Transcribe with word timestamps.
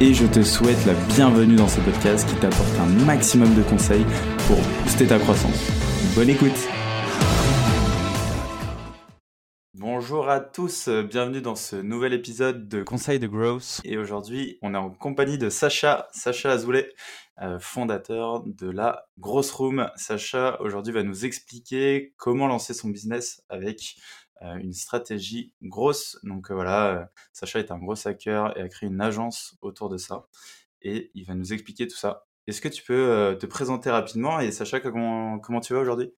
et 0.00 0.14
je 0.14 0.26
te 0.26 0.42
souhaite 0.42 0.84
la 0.86 0.94
bienvenue 1.14 1.56
dans 1.56 1.66
ce 1.66 1.80
podcast 1.80 2.28
qui 2.28 2.36
t'apporte 2.36 2.78
un 2.78 2.86
maximum 3.04 3.52
de 3.56 3.62
conseils 3.62 4.04
pour 4.46 4.56
booster 4.82 5.06
ta 5.06 5.18
croissance. 5.18 5.70
Bonne 6.14 6.30
écoute 6.30 6.68
Bonjour 9.74 10.28
à 10.28 10.40
tous, 10.40 10.88
bienvenue 10.88 11.40
dans 11.40 11.56
ce 11.56 11.74
nouvel 11.74 12.12
épisode 12.12 12.68
de 12.68 12.84
Conseil 12.84 13.18
de 13.18 13.26
Growth. 13.26 13.80
Et 13.84 13.96
aujourd'hui, 13.98 14.58
on 14.62 14.74
est 14.74 14.78
en 14.78 14.90
compagnie 14.90 15.38
de 15.38 15.50
Sacha, 15.50 16.08
Sacha 16.12 16.52
Azoulay, 16.52 16.88
euh, 17.42 17.58
fondateur 17.58 18.44
de 18.46 18.70
la 18.70 19.06
Grosse 19.18 19.50
Room. 19.50 19.90
Sacha, 19.96 20.60
aujourd'hui, 20.60 20.92
va 20.92 21.02
nous 21.02 21.24
expliquer 21.24 22.14
comment 22.16 22.46
lancer 22.46 22.74
son 22.74 22.88
business 22.90 23.42
avec 23.48 23.96
euh, 23.96 24.27
une 24.40 24.72
stratégie 24.72 25.52
grosse. 25.62 26.18
Donc 26.22 26.50
euh, 26.50 26.54
voilà, 26.54 26.86
euh, 26.86 27.04
Sacha 27.32 27.58
est 27.58 27.70
un 27.70 27.78
gros 27.78 27.94
hacker 28.06 28.56
et 28.56 28.62
a 28.62 28.68
créé 28.68 28.88
une 28.88 29.00
agence 29.00 29.56
autour 29.62 29.88
de 29.88 29.96
ça. 29.96 30.26
Et 30.82 31.10
il 31.14 31.24
va 31.24 31.34
nous 31.34 31.52
expliquer 31.52 31.86
tout 31.86 31.96
ça. 31.96 32.26
Est-ce 32.46 32.60
que 32.60 32.68
tu 32.68 32.82
peux 32.82 33.36
te 33.38 33.46
présenter 33.46 33.90
rapidement? 33.90 34.40
Et 34.40 34.52
Sacha, 34.52 34.80
comment, 34.80 35.38
comment 35.38 35.60
tu 35.60 35.74
vas 35.74 35.80
aujourd'hui? 35.80 36.12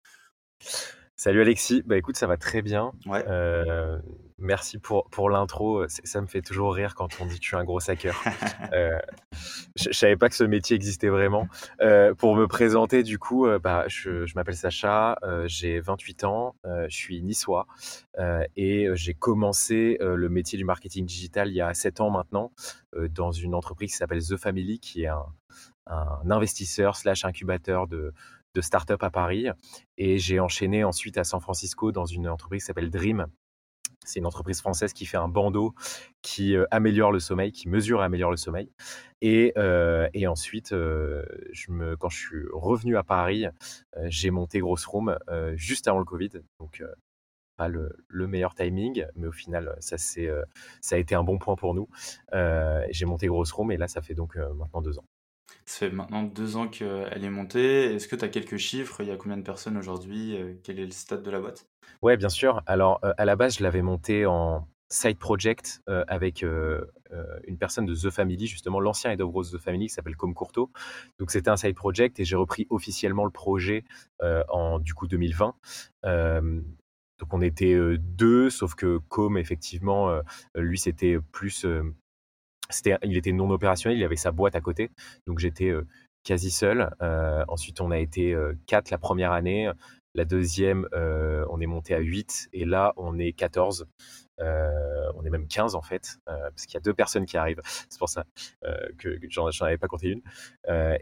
Salut 1.22 1.42
Alexis, 1.42 1.82
bah 1.84 1.98
écoute, 1.98 2.16
ça 2.16 2.26
va 2.26 2.38
très 2.38 2.62
bien. 2.62 2.92
Ouais. 3.04 3.22
Euh, 3.28 3.98
merci 4.38 4.78
pour, 4.78 5.04
pour 5.10 5.28
l'intro. 5.28 5.86
Ça 5.86 6.22
me 6.22 6.26
fait 6.26 6.40
toujours 6.40 6.74
rire 6.74 6.94
quand 6.94 7.20
on 7.20 7.26
dit 7.26 7.36
que 7.36 7.42
je 7.42 7.48
suis 7.48 7.56
un 7.56 7.64
gros 7.64 7.90
hacker. 7.90 8.18
euh, 8.72 8.98
je, 9.76 9.90
je 9.90 9.98
savais 9.98 10.16
pas 10.16 10.28
que 10.28 10.34
ce 10.34 10.44
métier 10.44 10.76
existait 10.76 11.08
vraiment. 11.08 11.48
Euh, 11.80 12.14
pour 12.14 12.36
me 12.36 12.46
présenter, 12.46 13.02
du 13.02 13.18
coup, 13.18 13.46
euh, 13.46 13.58
bah, 13.58 13.84
je, 13.88 14.32
m'appelle 14.34 14.56
Sacha, 14.56 15.16
euh, 15.22 15.44
j'ai 15.46 15.80
28 15.80 16.24
ans, 16.24 16.56
je 16.64 16.96
suis 16.96 17.22
niçois 17.22 17.66
et 18.56 18.88
j'ai 18.94 19.14
commencé 19.14 19.98
le 20.00 20.28
métier 20.28 20.58
du 20.58 20.64
marketing 20.64 21.06
digital 21.06 21.48
il 21.48 21.54
y 21.54 21.60
a 21.60 21.72
7 21.72 22.00
ans 22.00 22.10
maintenant 22.10 22.52
dans 23.10 23.32
une 23.32 23.54
entreprise 23.54 23.92
qui 23.92 23.96
s'appelle 23.96 24.22
The 24.22 24.36
Family, 24.36 24.78
qui 24.78 25.02
est 25.04 25.08
un, 25.08 25.26
un 25.86 26.30
investisseur 26.30 26.96
slash 26.96 27.24
incubateur 27.24 27.86
de 27.86 28.12
de 28.54 28.60
start-up 28.60 29.02
à 29.02 29.10
Paris. 29.10 29.48
Et 29.96 30.18
j'ai 30.18 30.40
enchaîné 30.40 30.84
ensuite 30.84 31.18
à 31.18 31.24
San 31.24 31.40
Francisco 31.40 31.92
dans 31.92 32.06
une 32.06 32.28
entreprise 32.28 32.62
qui 32.62 32.66
s'appelle 32.66 32.90
Dream. 32.90 33.26
C'est 34.04 34.18
une 34.18 34.26
entreprise 34.26 34.60
française 34.60 34.92
qui 34.92 35.04
fait 35.06 35.18
un 35.18 35.28
bandeau 35.28 35.74
qui 36.22 36.56
euh, 36.56 36.64
améliore 36.70 37.12
le 37.12 37.20
sommeil, 37.20 37.52
qui 37.52 37.68
mesure 37.68 38.00
et 38.02 38.04
améliore 38.04 38.30
le 38.30 38.36
sommeil. 38.36 38.70
Et, 39.20 39.52
euh, 39.58 40.08
ensuite, 40.26 40.72
euh, 40.72 41.24
quand 41.98 42.08
je 42.08 42.18
suis 42.18 42.44
revenu 42.52 42.96
à 42.96 43.02
Paris, 43.02 43.46
j'ai 44.04 44.30
monté 44.30 44.60
Grosse 44.60 44.86
Room 44.86 45.18
juste 45.54 45.88
avant 45.88 45.98
le 45.98 46.04
Covid. 46.04 46.30
Donc, 46.58 46.82
pas 47.56 47.68
le, 47.68 47.94
le, 48.08 48.26
meilleur 48.26 48.54
timing, 48.54 49.04
mais 49.16 49.26
au 49.26 49.32
final, 49.32 49.76
ça, 49.80 49.98
ça 49.98 50.94
a 50.94 50.98
été 50.98 51.14
un 51.14 51.24
bon 51.24 51.38
point 51.38 51.56
pour 51.56 51.74
nous. 51.74 51.88
j'ai 52.90 53.04
monté 53.06 53.26
Grosse 53.26 53.52
Room 53.52 53.70
et 53.72 53.76
là, 53.76 53.88
ça 53.88 54.00
fait 54.00 54.14
donc 54.14 54.36
maintenant 54.36 54.80
deux 54.80 54.98
ans. 54.98 55.04
Ça 55.66 55.86
fait 55.86 55.90
maintenant 55.90 56.22
deux 56.22 56.56
ans 56.56 56.68
qu'elle 56.68 57.24
est 57.24 57.30
montée. 57.30 57.94
Est-ce 57.94 58.08
que 58.08 58.16
tu 58.16 58.24
as 58.24 58.28
quelques 58.28 58.56
chiffres? 58.56 59.00
Il 59.00 59.08
y 59.08 59.10
a 59.10 59.16
combien 59.16 59.36
de 59.36 59.42
personnes 59.42 59.76
aujourd'hui? 59.76 60.36
Quel 60.62 60.78
est 60.78 60.86
le 60.86 60.90
stade 60.90 61.22
de 61.22 61.30
la 61.30 61.40
boîte? 61.40 61.66
Ouais, 62.02 62.16
bien 62.16 62.28
sûr. 62.28 62.62
Alors, 62.66 63.00
euh, 63.04 63.12
à 63.18 63.24
la 63.24 63.36
base, 63.36 63.58
je 63.58 63.62
l'avais 63.62 63.82
montée 63.82 64.24
en 64.26 64.66
side 64.88 65.18
project 65.18 65.82
euh, 65.88 66.04
avec 66.08 66.42
euh, 66.42 66.84
une 67.46 67.58
personne 67.58 67.86
de 67.86 67.94
The 67.94 68.10
Family, 68.10 68.46
justement 68.46 68.80
l'ancien 68.80 69.12
head 69.12 69.20
of 69.20 69.30
growth 69.30 69.52
The 69.52 69.58
Family 69.58 69.86
qui 69.86 69.94
s'appelle 69.94 70.16
Com 70.16 70.34
Courteau. 70.34 70.70
Donc, 71.18 71.30
c'était 71.30 71.50
un 71.50 71.56
side 71.56 71.74
project 71.74 72.18
et 72.18 72.24
j'ai 72.24 72.36
repris 72.36 72.66
officiellement 72.70 73.24
le 73.24 73.30
projet 73.30 73.84
en 74.48 74.78
du 74.78 74.94
coup 74.94 75.06
2020. 75.08 75.54
donc, 76.04 77.34
on 77.34 77.42
était 77.42 77.76
deux, 77.98 78.48
sauf 78.48 78.74
que 78.74 78.98
Com, 79.08 79.36
effectivement, 79.36 80.20
lui, 80.54 80.78
c'était 80.78 81.18
plus 81.32 81.66
il 83.04 83.16
était 83.16 83.32
non 83.32 83.50
opérationnel, 83.50 83.98
il 83.98 84.04
avait 84.04 84.16
sa 84.16 84.32
boîte 84.32 84.56
à 84.56 84.60
côté, 84.60 84.90
donc 85.26 85.38
j'étais 85.38 85.70
euh, 85.70 85.86
quasi 86.24 86.50
seul. 86.50 86.90
Euh, 87.02 87.44
ensuite, 87.48 87.80
on 87.80 87.90
a 87.90 87.98
été 87.98 88.34
euh, 88.34 88.54
quatre 88.66 88.90
la 88.90 88.98
première 88.98 89.32
année. 89.32 89.70
La 90.14 90.24
deuxième, 90.24 90.88
on 90.92 91.60
est 91.60 91.66
monté 91.66 91.94
à 91.94 92.00
8 92.00 92.48
et 92.52 92.64
là, 92.64 92.92
on 92.96 93.16
est 93.20 93.32
14. 93.32 93.86
Euh, 94.40 95.12
on 95.14 95.24
est 95.24 95.30
même 95.30 95.46
15 95.46 95.76
en 95.76 95.82
fait, 95.82 96.18
parce 96.24 96.66
qu'il 96.66 96.74
y 96.74 96.78
a 96.78 96.80
deux 96.80 96.94
personnes 96.94 97.26
qui 97.26 97.36
arrivent. 97.36 97.60
C'est 97.88 97.98
pour 98.00 98.08
ça 98.08 98.24
que 98.98 99.20
j'en, 99.28 99.52
j'en 99.52 99.66
avais 99.66 99.78
pas 99.78 99.86
compté 99.86 100.08
une. 100.08 100.22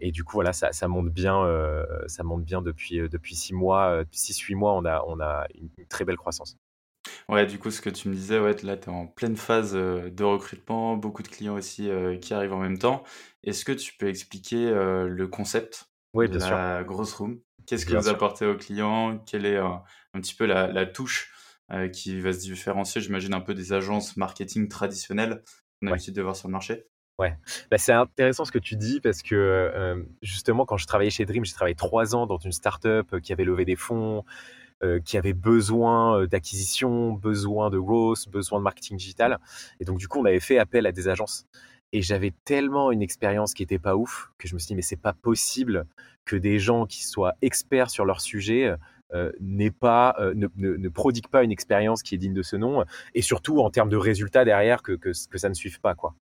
et 0.03 0.12
du 0.12 0.25
coup, 0.25 0.35
voilà, 0.35 0.53
ça, 0.53 0.89
monte 0.89 1.09
bien, 1.09 1.43
ça 2.06 2.23
monte 2.23 2.45
bien 2.45 2.61
depuis 2.61 2.99
depuis 3.09 3.35
six 3.35 3.55
mois, 3.55 4.05
six 4.12 4.39
huit 4.41 4.56
mois, 4.56 4.75
on 4.75 4.85
a 4.85 5.03
on 5.06 5.21
a 5.21 5.47
une 5.55 5.87
très 5.89 6.05
belle 6.05 6.19
croissance. 6.19 6.59
Ouais, 7.29 7.47
du 7.47 7.59
coup, 7.59 7.71
ce 7.71 7.81
que 7.81 7.91
tu 7.91 8.09
me 8.09 8.15
disais, 8.15 8.39
ouais, 8.39 8.55
là, 8.62 8.77
tu 8.77 8.84
es 8.84 8.93
en 8.93 9.06
pleine 9.06 9.37
phase 9.37 9.75
euh, 9.75 10.11
de 10.11 10.25
recrutement, 10.25 10.97
beaucoup 10.97 11.23
de 11.23 11.29
clients 11.29 11.55
aussi 11.56 11.89
euh, 11.91 12.17
qui 12.19 12.34
arrivent 12.34 12.53
en 12.53 12.59
même 12.59 12.79
temps. 12.79 13.03
Est-ce 13.45 13.65
que 13.65 13.73
tu 13.73 13.95
peux 13.97 14.09
expliquer 14.09 14.67
euh, 14.69 15.06
le 15.09 15.29
concept 15.29 15.91
oui, 16.15 16.29
de 16.29 16.39
la 16.39 16.41
sûr. 16.41 16.59
grosse 16.84 17.15
room? 17.15 17.41
Qu'est-ce 17.67 17.87
que 17.87 17.93
Bien 17.93 18.01
vous 18.01 18.09
sûr. 18.09 18.09
apportez 18.09 18.47
aux 18.47 18.56
clients? 18.56 19.19
Quelle 19.27 19.47
est 19.47 19.59
un 19.59 19.83
petit 20.15 20.34
peu 20.34 20.47
la, 20.47 20.67
la 20.69 20.87
touche 20.87 21.33
qui 21.93 22.19
va 22.21 22.33
se 22.33 22.39
différencier, 22.41 23.01
j'imagine, 23.03 23.35
un 23.35 23.41
peu 23.43 23.53
des 23.55 23.75
agences 23.75 24.17
marketing 24.17 24.69
traditionnelles 24.69 25.43
qu'on 25.81 25.89
a 25.89 25.91
Ouais. 25.91 25.91
l'habitude 25.91 26.15
de 26.15 26.23
voir 26.23 26.35
sur 26.35 26.49
le 26.49 26.53
marché? 26.53 26.87
Ouais, 27.19 27.37
bah, 27.69 27.79
c'est 27.79 27.93
intéressant 27.93 28.45
ce 28.45 28.53
que 28.53 28.61
tu 28.61 28.77
dis 28.77 29.00
parce 29.00 29.23
que 29.23 29.35
euh, 29.35 30.05
justement 30.23 30.65
quand 30.65 30.77
je 30.77 30.87
travaillais 30.87 31.11
chez 31.11 31.25
Dream, 31.27 31.45
j'ai 31.45 31.53
travaillé 31.53 31.75
trois 31.75 32.15
ans 32.15 32.27
dans 32.27 32.39
une 32.39 32.53
startup 32.53 33.19
qui 33.21 33.33
avait 33.33 33.43
levé 33.45 33.65
des 33.65 33.75
fonds, 33.75 34.25
euh, 34.83 35.00
qui 35.00 35.16
avait 35.16 35.33
besoin 35.33 36.27
d'acquisition, 36.27 37.12
besoin 37.12 37.71
de 37.71 37.78
growth, 37.78 38.28
besoin 38.28 38.59
de 38.59 38.65
marketing 38.65 38.97
digital. 38.97 39.39
Et 39.81 39.84
donc, 39.84 39.99
du 39.99 40.09
coup, 40.09 40.19
on 40.21 40.25
avait 40.25 40.41
fait 40.41 40.59
appel 40.59 40.87
à 40.87 40.93
des 40.93 41.09
agences. 41.09 41.47
Et 41.93 42.03
j'avais 42.03 42.33
tellement 42.44 42.93
une 42.93 43.03
expérience 43.03 43.55
qui 43.55 43.62
était 43.62 43.78
pas 43.78 43.97
ouf 43.97 44.31
que 44.38 44.47
je 44.47 44.55
me 44.55 44.59
suis 44.59 44.69
dit, 44.69 44.75
mais 44.75 44.83
c'est 44.83 44.97
pas 44.97 45.15
possible 45.15 45.87
que 46.27 46.37
des 46.37 46.59
gens 46.59 46.84
qui 46.84 47.05
soient 47.05 47.34
experts 47.41 47.91
sur 47.91 48.05
leur 48.05 48.21
sujet 48.21 48.75
euh, 49.15 49.33
n'aient 49.41 49.71
pas, 49.71 50.15
euh, 50.21 50.34
ne, 50.34 50.49
ne, 50.56 50.88
pas 51.31 51.43
une 51.43 51.50
expérience 51.50 52.03
qui 52.03 52.15
est 52.15 52.19
digne 52.19 52.34
de 52.34 52.43
ce 52.43 52.56
nom, 52.56 52.84
et 53.15 53.22
surtout 53.22 53.61
en 53.61 53.71
termes 53.71 53.88
de 53.88 53.97
résultats 53.97 54.44
derrière 54.44 54.83
que, 54.83 54.93
que, 54.93 55.11
que 55.31 55.38
ça 55.38 55.49
ne 55.49 55.55
suive 55.55 55.81
pas 55.81 55.94
quoi. 55.94 56.15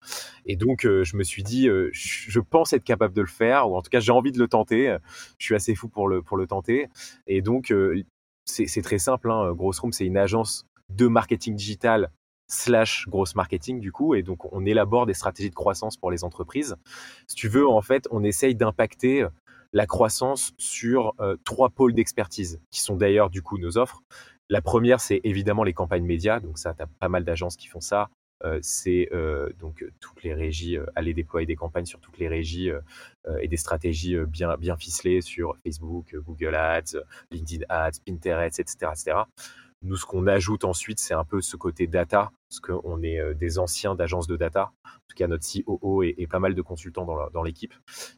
Et 0.44 0.54
donc 0.54 0.86
euh, 0.86 1.02
je 1.02 1.16
me 1.16 1.24
suis 1.24 1.42
dit, 1.42 1.68
euh, 1.68 1.90
je 1.92 2.38
pense 2.38 2.72
être 2.72 2.84
capable 2.84 3.14
de 3.14 3.22
le 3.22 3.26
faire, 3.26 3.68
ou 3.68 3.76
en 3.76 3.82
tout 3.82 3.90
cas 3.90 3.98
j'ai 3.98 4.12
envie 4.12 4.30
de 4.30 4.38
le 4.38 4.46
tenter. 4.46 4.96
Je 5.38 5.44
suis 5.44 5.56
assez 5.56 5.74
fou 5.74 5.88
pour 5.88 6.06
le 6.06 6.22
pour 6.22 6.36
le 6.36 6.46
tenter. 6.46 6.88
Et 7.26 7.42
donc 7.42 7.72
euh, 7.72 8.04
c'est 8.46 8.82
très 8.82 8.98
simple. 8.98 9.30
Hein. 9.30 9.54
C'est 9.90 10.06
une 10.06 10.16
agence 10.16 10.66
de 10.88 11.06
marketing 11.06 11.54
digital 11.54 12.10
slash 12.48 13.06
grosse 13.08 13.34
marketing 13.34 13.80
du 13.80 13.90
coup 13.90 14.14
et 14.14 14.22
donc 14.22 14.52
on 14.52 14.64
élabore 14.64 15.04
des 15.04 15.14
stratégies 15.14 15.50
de 15.50 15.54
croissance 15.54 15.96
pour 15.96 16.10
les 16.10 16.22
entreprises. 16.22 16.76
Si 17.26 17.34
tu 17.34 17.48
veux, 17.48 17.68
en 17.68 17.82
fait, 17.82 18.06
on 18.10 18.22
essaye 18.22 18.54
d'impacter 18.54 19.26
la 19.72 19.86
croissance 19.86 20.52
sur 20.58 21.12
euh, 21.20 21.36
trois 21.44 21.70
pôles 21.70 21.92
d'expertise 21.92 22.60
qui 22.70 22.80
sont 22.80 22.96
d'ailleurs 22.96 23.30
du 23.30 23.42
coup 23.42 23.58
nos 23.58 23.78
offres. 23.78 24.00
La 24.48 24.62
première, 24.62 25.00
c'est 25.00 25.20
évidemment 25.24 25.64
les 25.64 25.72
campagnes 25.72 26.04
médias, 26.04 26.38
donc 26.40 26.56
ça, 26.56 26.72
tu 26.72 26.82
as 26.82 26.86
pas 26.86 27.08
mal 27.08 27.24
d'agences 27.24 27.56
qui 27.56 27.66
font 27.66 27.80
ça. 27.80 28.08
Euh, 28.44 28.58
c'est 28.62 29.08
euh, 29.12 29.50
donc 29.58 29.84
toutes 30.00 30.22
les 30.22 30.34
régies, 30.34 30.76
aller 30.94 31.14
déployer 31.14 31.46
des 31.46 31.56
campagnes 31.56 31.86
sur 31.86 32.00
toutes 32.00 32.18
les 32.18 32.28
régies 32.28 32.70
et 33.40 33.48
des 33.48 33.56
stratégies 33.56 34.16
bien, 34.26 34.76
ficelées 34.76 35.20
sur 35.20 35.56
Facebook, 35.64 36.14
Google 36.16 36.54
Ads, 36.54 36.98
LinkedIn 37.30 37.64
Ads, 37.68 38.00
Pinterest, 38.04 38.60
etc. 38.60 38.92
etc. 38.92 39.24
Nous, 39.82 39.96
ce 39.96 40.06
qu'on 40.06 40.26
ajoute 40.26 40.64
ensuite, 40.64 40.98
c'est 40.98 41.14
un 41.14 41.24
peu 41.24 41.40
ce 41.40 41.56
côté 41.56 41.86
data, 41.86 42.32
parce 42.48 42.60
qu'on 42.60 43.02
est 43.02 43.20
euh, 43.20 43.34
des 43.34 43.58
anciens 43.58 43.94
d'agences 43.94 44.26
de 44.26 44.36
data. 44.36 44.72
En 44.84 45.08
tout 45.08 45.16
cas, 45.16 45.26
notre 45.28 45.44
COO 45.46 46.02
et, 46.02 46.26
pas 46.28 46.38
mal 46.38 46.54
de 46.54 46.62
consultants 46.62 47.04
dans, 47.04 47.42
l'équipe. 47.42 47.74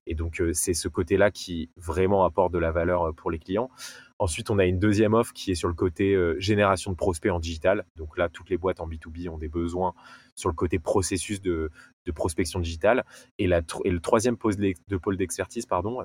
Et 0.06 0.14
donc, 0.14 0.40
euh, 0.40 0.52
c'est 0.54 0.74
ce 0.74 0.88
côté-là 0.88 1.30
qui 1.30 1.70
vraiment 1.76 2.24
apporte 2.24 2.52
de 2.52 2.58
la 2.58 2.70
valeur 2.70 3.08
euh, 3.08 3.12
pour 3.12 3.30
les 3.30 3.38
clients. 3.38 3.70
Ensuite, 4.20 4.50
on 4.50 4.58
a 4.58 4.64
une 4.64 4.80
deuxième 4.80 5.14
offre 5.14 5.32
qui 5.32 5.52
est 5.52 5.54
sur 5.54 5.68
le 5.68 5.74
côté 5.74 6.14
euh, 6.14 6.38
génération 6.40 6.90
de 6.90 6.96
prospects 6.96 7.30
en 7.30 7.38
digital. 7.38 7.84
Donc 7.96 8.18
là, 8.18 8.28
toutes 8.28 8.50
les 8.50 8.56
boîtes 8.56 8.80
en 8.80 8.88
B2B 8.88 9.28
ont 9.28 9.38
des 9.38 9.48
besoins 9.48 9.94
sur 10.34 10.48
le 10.48 10.54
côté 10.54 10.80
processus 10.80 11.40
de, 11.40 11.70
prospection 12.14 12.58
digitale. 12.58 13.04
Et, 13.38 13.46
le 13.46 13.98
troisième 13.98 14.36
pôle 14.36 15.16
d'expertise, 15.16 15.66
pardon, 15.66 16.02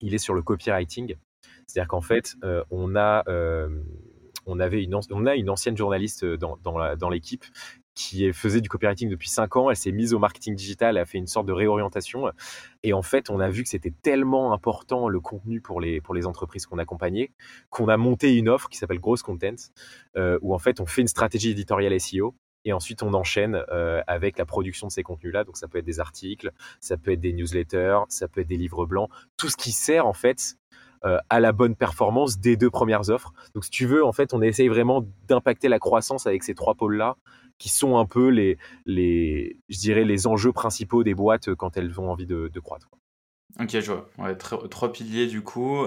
il 0.00 0.14
est 0.14 0.18
sur 0.18 0.34
le 0.34 0.42
copywriting. 0.42 1.14
C'est-à-dire 1.66 1.88
qu'en 1.88 2.00
fait, 2.00 2.34
euh, 2.44 2.64
on 2.70 2.96
a... 2.96 3.22
Euh, 3.28 3.82
avait 4.60 4.82
une, 4.82 4.94
ancienne 4.94 5.76
journaliste 5.76 6.24
dans 6.24 7.10
l'équipe 7.10 7.44
qui 7.98 8.32
faisait 8.32 8.60
du 8.60 8.68
copywriting 8.68 9.08
depuis 9.08 9.28
5 9.28 9.56
ans. 9.56 9.70
Elle 9.70 9.76
s'est 9.76 9.92
mise 9.92 10.14
au 10.14 10.18
marketing 10.18 10.54
digital, 10.54 10.96
elle 10.96 11.02
a 11.02 11.04
fait 11.04 11.18
une 11.18 11.26
sorte 11.26 11.46
de 11.46 11.52
réorientation. 11.52 12.30
Et 12.82 12.92
en 12.92 13.02
fait, 13.02 13.28
on 13.28 13.40
a 13.40 13.50
vu 13.50 13.64
que 13.64 13.68
c'était 13.68 13.92
tellement 14.02 14.52
important 14.52 15.08
le 15.08 15.20
contenu 15.20 15.60
pour 15.60 15.80
les, 15.80 16.00
pour 16.00 16.14
les 16.14 16.26
entreprises 16.26 16.66
qu'on 16.66 16.78
accompagnait 16.78 17.32
qu'on 17.70 17.88
a 17.88 17.96
monté 17.96 18.36
une 18.36 18.48
offre 18.48 18.68
qui 18.68 18.78
s'appelle 18.78 19.00
Gross 19.00 19.22
Content, 19.22 19.56
euh, 20.16 20.38
où 20.42 20.54
en 20.54 20.58
fait, 20.58 20.80
on 20.80 20.86
fait 20.86 21.00
une 21.00 21.08
stratégie 21.08 21.50
éditoriale 21.50 21.98
SEO. 22.00 22.34
Et 22.64 22.72
ensuite, 22.72 23.02
on 23.02 23.14
enchaîne 23.14 23.62
euh, 23.70 24.02
avec 24.06 24.36
la 24.36 24.44
production 24.44 24.88
de 24.88 24.92
ces 24.92 25.02
contenus-là. 25.02 25.44
Donc, 25.44 25.56
ça 25.56 25.68
peut 25.68 25.78
être 25.78 25.84
des 25.84 26.00
articles, 26.00 26.52
ça 26.80 26.96
peut 26.96 27.12
être 27.12 27.20
des 27.20 27.32
newsletters, 27.32 28.00
ça 28.08 28.28
peut 28.28 28.40
être 28.40 28.48
des 28.48 28.56
livres 28.56 28.84
blancs, 28.84 29.08
tout 29.36 29.48
ce 29.48 29.56
qui 29.56 29.70
sert 29.72 30.06
en 30.06 30.12
fait 30.12 30.56
euh, 31.04 31.18
à 31.30 31.38
la 31.38 31.52
bonne 31.52 31.76
performance 31.76 32.40
des 32.40 32.56
deux 32.56 32.68
premières 32.68 33.08
offres. 33.10 33.32
Donc, 33.54 33.64
si 33.64 33.70
tu 33.70 33.86
veux, 33.86 34.04
en 34.04 34.12
fait, 34.12 34.34
on 34.34 34.42
essaye 34.42 34.68
vraiment 34.68 35.06
d'impacter 35.28 35.68
la 35.68 35.78
croissance 35.78 36.26
avec 36.26 36.42
ces 36.42 36.54
trois 36.54 36.74
pôles-là 36.74 37.16
qui 37.58 37.68
sont 37.68 37.98
un 37.98 38.06
peu 38.06 38.28
les, 38.28 38.58
les, 38.86 39.58
je 39.68 39.78
dirais, 39.78 40.04
les 40.04 40.26
enjeux 40.26 40.52
principaux 40.52 41.04
des 41.04 41.14
boîtes 41.14 41.54
quand 41.54 41.76
elles 41.76 42.00
ont 42.00 42.10
envie 42.10 42.26
de, 42.26 42.60
croître. 42.60 42.88
Ok, 43.60 43.70
je 43.70 43.92
vois. 43.92 44.08
Ouais, 44.18 44.36
trois 44.36 44.92
piliers 44.92 45.26
du 45.26 45.42
coup. 45.42 45.86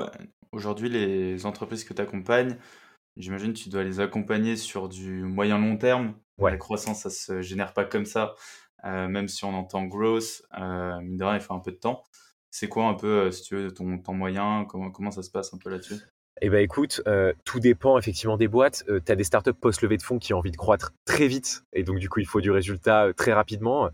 Aujourd'hui, 0.52 0.90
les 0.90 1.46
entreprises 1.46 1.84
que 1.84 1.94
tu 1.94 2.02
accompagnes, 2.02 2.58
j'imagine 3.16 3.54
tu 3.54 3.70
dois 3.70 3.84
les 3.84 4.00
accompagner 4.00 4.58
sur 4.58 4.90
du 4.90 5.24
moyen 5.24 5.58
long 5.58 5.78
terme. 5.78 6.14
La 6.40 6.58
croissance, 6.58 7.04
ça 7.04 7.10
se 7.10 7.42
génère 7.42 7.74
pas 7.74 7.86
comme 7.86 8.06
ça. 8.06 8.34
Euh, 8.84 9.08
même 9.08 9.28
si 9.28 9.46
on 9.46 9.54
entend 9.54 9.84
growth, 9.86 10.42
euh, 10.58 11.00
mine 11.02 11.18
de 11.18 11.24
rien, 11.24 11.36
il 11.36 11.42
faut 11.42 11.54
un 11.54 11.60
peu 11.60 11.72
de 11.72 11.78
temps. 11.78 12.04
C'est 12.50 12.68
quoi 12.68 12.86
un 12.86 12.96
peu, 12.96 13.08
euh, 13.08 13.32
si 13.32 13.44
tu 13.44 13.56
veux, 13.56 13.72
ton 13.72 13.98
temps 14.00 14.14
moyen? 14.14 14.66
Comment, 14.68 14.92
comment 14.92 15.12
ça 15.12 15.24
se 15.24 15.30
passe 15.30 15.54
un 15.54 15.58
peu 15.58 15.70
là-dessus? 15.70 15.96
Eh 16.44 16.50
bien, 16.50 16.60
écoute, 16.60 17.02
euh, 17.06 17.34
tout 17.46 17.60
dépend 17.60 18.00
effectivement 18.00 18.36
des 18.36 18.48
boîtes. 18.48 18.84
Euh, 18.90 19.00
tu 19.06 19.12
as 19.12 19.16
des 19.16 19.24
startups 19.24 19.54
post-levée 19.54 19.98
de 19.98 20.02
fonds 20.02 20.18
qui 20.18 20.34
ont 20.34 20.40
envie 20.40 20.50
de 20.50 20.58
croître 20.58 20.92
très 21.06 21.28
vite 21.28 21.64
et 21.72 21.84
donc 21.84 22.00
du 22.00 22.10
coup, 22.10 22.20
il 22.20 22.26
faut 22.26 22.42
du 22.42 22.50
résultat 22.50 23.06
euh, 23.06 23.14
très 23.14 23.32
rapidement. 23.32 23.90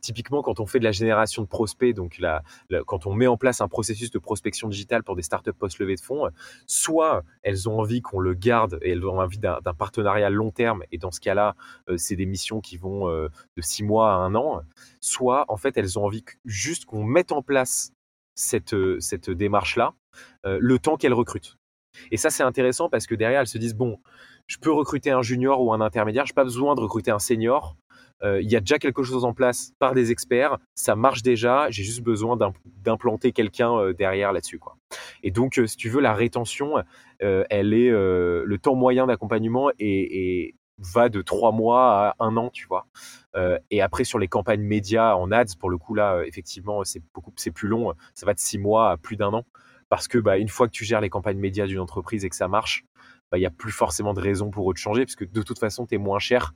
typiquement, 0.00 0.42
quand 0.42 0.58
on 0.60 0.66
fait 0.66 0.78
de 0.78 0.84
la 0.84 0.92
génération 0.92 1.42
de 1.42 1.48
prospects, 1.48 1.94
donc 1.94 2.18
la, 2.18 2.42
quand 2.86 3.06
on 3.06 3.12
met 3.12 3.26
en 3.26 3.36
place 3.36 3.60
un 3.60 3.68
processus 3.68 4.10
de 4.10 4.18
prospection 4.18 4.68
digitale 4.68 5.02
pour 5.02 5.16
des 5.16 5.22
startups 5.22 5.52
post-levée 5.52 5.96
de 5.96 6.00
fonds, 6.00 6.30
soit 6.66 7.24
elles 7.42 7.68
ont 7.68 7.78
envie 7.78 8.00
qu'on 8.00 8.20
le 8.20 8.32
garde 8.32 8.78
et 8.82 8.92
elles 8.92 9.04
ont 9.04 9.18
envie 9.18 9.38
d'un 9.38 9.60
partenariat 9.76 10.30
long 10.30 10.50
terme 10.50 10.84
et 10.92 10.98
dans 10.98 11.10
ce 11.10 11.20
cas-là, 11.20 11.56
c'est 11.96 12.16
des 12.16 12.26
missions 12.26 12.60
qui 12.60 12.76
vont 12.76 13.08
de 13.08 13.30
six 13.60 13.82
mois 13.82 14.12
à 14.12 14.16
un 14.16 14.34
an, 14.34 14.62
soit 15.00 15.44
en 15.48 15.56
fait, 15.56 15.76
elles 15.76 15.98
ont 15.98 16.04
envie 16.04 16.24
juste 16.44 16.84
qu'on 16.84 17.04
mette 17.04 17.32
en 17.32 17.42
place 17.42 17.92
cette, 18.34 18.76
cette 19.00 19.30
démarche-là 19.30 19.94
le 20.44 20.78
temps 20.78 20.96
qu'elles 20.96 21.14
recrutent. 21.14 21.58
Et 22.10 22.16
ça, 22.16 22.30
c'est 22.30 22.42
intéressant 22.42 22.88
parce 22.88 23.06
que 23.06 23.14
derrière, 23.14 23.40
elles 23.40 23.46
se 23.46 23.58
disent, 23.58 23.74
bon, 23.74 23.98
je 24.46 24.58
peux 24.58 24.72
recruter 24.72 25.10
un 25.10 25.22
junior 25.22 25.62
ou 25.62 25.72
un 25.72 25.80
intermédiaire, 25.80 26.26
je 26.26 26.32
n'ai 26.32 26.36
pas 26.36 26.44
besoin 26.44 26.74
de 26.74 26.80
recruter 26.80 27.10
un 27.10 27.18
senior. 27.18 27.76
Euh, 28.22 28.40
il 28.40 28.50
y 28.50 28.56
a 28.56 28.60
déjà 28.60 28.78
quelque 28.78 29.02
chose 29.02 29.24
en 29.24 29.34
place 29.34 29.72
par 29.78 29.94
des 29.94 30.10
experts, 30.10 30.58
ça 30.74 30.96
marche 30.96 31.22
déjà, 31.22 31.70
j'ai 31.70 31.82
juste 31.82 32.02
besoin 32.02 32.38
d'implanter 32.82 33.32
quelqu'un 33.32 33.76
euh, 33.76 33.92
derrière 33.92 34.32
là-dessus. 34.32 34.58
Quoi. 34.58 34.78
Et 35.22 35.30
donc, 35.30 35.58
euh, 35.58 35.66
si 35.66 35.76
tu 35.76 35.90
veux, 35.90 36.00
la 36.00 36.14
rétention, 36.14 36.82
elle 37.18 37.74
est 37.74 37.90
le 37.90 38.56
temps 38.60 38.74
moyen 38.74 39.06
d'accompagnement 39.06 39.70
et, 39.78 40.54
va 40.78 41.08
de 41.08 41.22
trois 41.22 41.52
mois 41.52 42.08
à 42.08 42.16
un 42.18 42.36
an, 42.36 42.50
tu 42.50 42.66
vois. 42.66 42.86
et 43.70 43.80
après, 43.80 44.04
sur 44.04 44.18
les 44.18 44.28
campagnes 44.28 44.60
médias 44.60 45.14
en 45.14 45.32
ads, 45.32 45.56
pour 45.58 45.70
le 45.70 45.78
coup, 45.78 45.94
là, 45.94 46.20
effectivement, 46.26 46.84
c'est 46.84 47.00
c'est 47.36 47.50
plus 47.50 47.68
long. 47.68 47.94
Ça 48.12 48.26
va 48.26 48.34
de 48.34 48.38
six 48.38 48.58
mois 48.58 48.90
à 48.90 48.96
plus 48.98 49.16
d'un 49.16 49.32
an 49.32 49.44
parce 49.88 50.08
que 50.08 50.18
bah, 50.18 50.38
une 50.38 50.48
fois 50.48 50.66
que 50.66 50.72
tu 50.72 50.84
gères 50.84 51.00
les 51.00 51.10
campagnes 51.10 51.38
médias 51.38 51.66
d'une 51.66 51.78
entreprise 51.78 52.24
et 52.24 52.28
que 52.28 52.36
ça 52.36 52.48
marche, 52.48 52.84
bah, 53.30 53.38
il 53.38 53.40
n'y 53.40 53.46
a 53.46 53.50
plus 53.50 53.72
forcément 53.72 54.14
de 54.14 54.20
raison 54.20 54.50
pour 54.50 54.70
eux 54.70 54.74
de 54.74 54.78
changer, 54.78 55.04
parce 55.04 55.16
que 55.16 55.24
de 55.24 55.42
toute 55.42 55.58
façon, 55.58 55.86
tu 55.86 55.94
es 55.94 55.98
moins 55.98 56.18
cher 56.18 56.54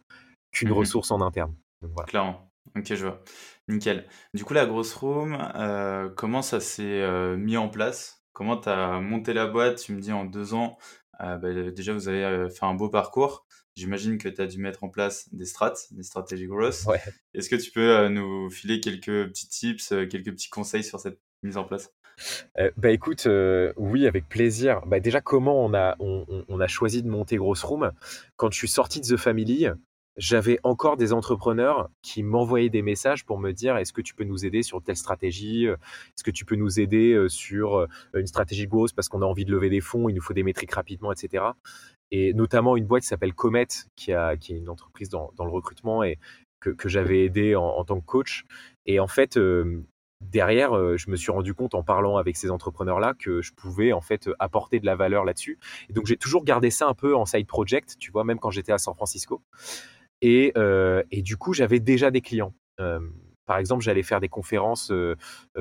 qu'une 0.52 0.70
mmh 0.70 0.72
ressource 0.72 1.10
en 1.10 1.20
interne. 1.20 1.54
Clairement. 2.06 2.50
Ok, 2.76 2.94
je 2.94 3.06
vois. 3.06 3.22
Nickel. 3.68 4.06
Du 4.34 4.44
coup, 4.44 4.54
la 4.54 4.66
grosse 4.66 4.94
room, 4.94 5.38
euh, 5.56 6.08
comment 6.10 6.42
ça 6.42 6.60
s'est 6.60 6.82
euh, 6.82 7.36
mis 7.36 7.56
en 7.56 7.68
place? 7.68 8.22
Comment 8.32 8.56
tu 8.56 8.68
as 8.68 9.00
monté 9.00 9.32
la 9.32 9.46
boîte? 9.46 9.78
Tu 9.78 9.92
me 9.92 10.00
dis 10.00 10.12
en 10.12 10.24
deux 10.24 10.54
ans, 10.54 10.76
euh, 11.20 11.36
bah, 11.36 11.52
déjà, 11.70 11.92
vous 11.92 12.08
avez 12.08 12.48
fait 12.50 12.66
un 12.66 12.74
beau 12.74 12.88
parcours. 12.88 13.46
J'imagine 13.76 14.18
que 14.18 14.28
tu 14.28 14.40
as 14.40 14.46
dû 14.46 14.58
mettre 14.58 14.84
en 14.84 14.88
place 14.88 15.32
des 15.32 15.46
strats, 15.46 15.74
des 15.92 16.02
stratégies 16.02 16.46
grosses. 16.46 16.86
Est-ce 17.34 17.48
que 17.48 17.56
tu 17.56 17.70
peux 17.70 18.08
nous 18.08 18.50
filer 18.50 18.80
quelques 18.80 19.28
petits 19.28 19.48
tips, 19.48 19.88
quelques 20.10 20.32
petits 20.32 20.50
conseils 20.50 20.84
sur 20.84 21.00
cette 21.00 21.20
mise 21.42 21.56
en 21.56 21.64
place? 21.64 21.92
Euh, 22.58 22.70
bah 22.76 22.90
écoute, 22.90 23.26
euh, 23.26 23.72
oui, 23.76 24.06
avec 24.06 24.28
plaisir. 24.28 24.80
Bah 24.86 25.00
déjà, 25.00 25.20
comment 25.20 25.64
on 25.64 25.74
a, 25.74 25.96
on, 26.00 26.60
a 26.60 26.66
choisi 26.66 27.02
de 27.02 27.08
monter 27.08 27.36
Grosse 27.36 27.62
Room? 27.62 27.92
Quand 28.36 28.50
je 28.50 28.58
suis 28.58 28.68
sorti 28.68 29.00
de 29.00 29.06
The 29.06 29.16
Family, 29.16 29.68
j'avais 30.16 30.58
encore 30.64 30.96
des 30.96 31.12
entrepreneurs 31.12 31.88
qui 32.02 32.22
m'envoyaient 32.22 32.68
des 32.68 32.82
messages 32.82 33.24
pour 33.24 33.38
me 33.38 33.52
dire 33.52 33.76
est-ce 33.76 33.92
que 33.92 34.02
tu 34.02 34.14
peux 34.14 34.24
nous 34.24 34.44
aider 34.44 34.62
sur 34.62 34.82
telle 34.82 34.96
stratégie? 34.96 35.66
Est-ce 35.66 36.24
que 36.24 36.30
tu 36.30 36.44
peux 36.44 36.56
nous 36.56 36.80
aider 36.80 37.12
euh, 37.12 37.28
sur 37.28 37.86
une 38.14 38.26
stratégie 38.26 38.66
grosse 38.66 38.92
parce 38.92 39.08
qu'on 39.08 39.22
a 39.22 39.26
envie 39.26 39.44
de 39.44 39.52
lever 39.52 39.70
des 39.70 39.80
fonds, 39.80 40.08
il 40.08 40.14
nous 40.14 40.22
faut 40.22 40.34
des 40.34 40.42
métriques 40.42 40.72
rapidement, 40.72 41.12
etc. 41.12 41.44
Et 42.10 42.34
notamment 42.34 42.76
une 42.76 42.86
boîte 42.86 43.02
qui 43.02 43.08
s'appelle 43.08 43.34
Comet, 43.34 43.68
qui, 43.94 44.12
a, 44.12 44.36
qui 44.36 44.52
est 44.52 44.58
une 44.58 44.68
entreprise 44.68 45.08
dans, 45.08 45.32
dans 45.36 45.44
le 45.44 45.52
recrutement 45.52 46.02
et 46.02 46.18
que, 46.58 46.70
que 46.70 46.88
j'avais 46.88 47.24
aidé 47.24 47.54
en, 47.54 47.84
tant 47.84 48.00
que 48.00 48.04
coach. 48.04 48.44
Et 48.84 49.00
en 49.00 49.06
fait, 49.06 49.38
derrière, 50.20 50.76
euh, 50.76 50.96
je 50.96 51.10
me 51.10 51.16
suis 51.16 51.32
rendu 51.32 51.54
compte 51.54 51.74
en 51.74 51.82
parlant 51.82 52.16
avec 52.16 52.36
ces 52.36 52.50
entrepreneurs-là 52.50 53.14
que 53.18 53.42
je 53.42 53.52
pouvais 53.52 53.92
en 53.92 54.00
fait 54.00 54.28
apporter 54.38 54.80
de 54.80 54.86
la 54.86 54.96
valeur 54.96 55.24
là-dessus. 55.24 55.58
Et 55.88 55.92
donc 55.92 56.06
j'ai 56.06 56.16
toujours 56.16 56.44
gardé 56.44 56.70
ça 56.70 56.86
un 56.86 56.94
peu 56.94 57.16
en 57.16 57.24
side 57.24 57.46
project, 57.46 57.96
tu 57.98 58.10
vois, 58.10 58.24
même 58.24 58.38
quand 58.38 58.50
j'étais 58.50 58.72
à 58.72 58.78
San 58.78 58.94
Francisco. 58.94 59.42
Et, 60.22 60.52
euh, 60.56 61.02
du 61.12 61.36
coup, 61.36 61.54
j'avais 61.54 61.80
déjà 61.80 62.10
des 62.10 62.20
clients. 62.20 62.52
Euh, 62.78 63.00
par 63.46 63.58
exemple, 63.58 63.82
j'allais 63.82 64.02
faire 64.04 64.20
des 64.20 64.28
conférences 64.28 64.92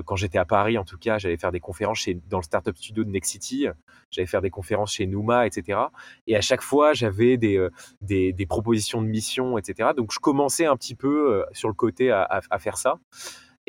quand 0.05 0.15
j'étais 0.15 0.37
à 0.37 0.45
Paris, 0.45 0.77
en 0.77 0.83
tout 0.83 0.99
cas, 0.99 1.17
j'allais 1.17 1.37
faire 1.37 1.51
des 1.51 1.59
conférences 1.59 1.97
chez, 1.97 2.13
dans 2.13 2.37
le 2.37 2.43
startup 2.43 2.77
studio 2.77 3.03
de 3.03 3.09
Next 3.09 3.31
City. 3.31 3.65
J'allais 4.11 4.27
faire 4.27 4.43
des 4.43 4.51
conférences 4.51 4.93
chez 4.93 5.07
Numa, 5.07 5.47
etc. 5.47 5.79
Et 6.27 6.35
à 6.35 6.41
chaque 6.41 6.61
fois, 6.61 6.93
j'avais 6.93 7.37
des, 7.37 7.67
des, 8.01 8.45
propositions 8.45 9.01
de 9.01 9.07
mission, 9.07 9.57
etc. 9.57 9.89
Donc, 9.97 10.11
je 10.13 10.19
commençais 10.19 10.67
un 10.67 10.77
petit 10.77 10.93
peu 10.93 11.43
sur 11.51 11.67
le 11.67 11.73
côté 11.73 12.11
à 12.11 12.59
faire 12.59 12.77
ça. 12.77 12.99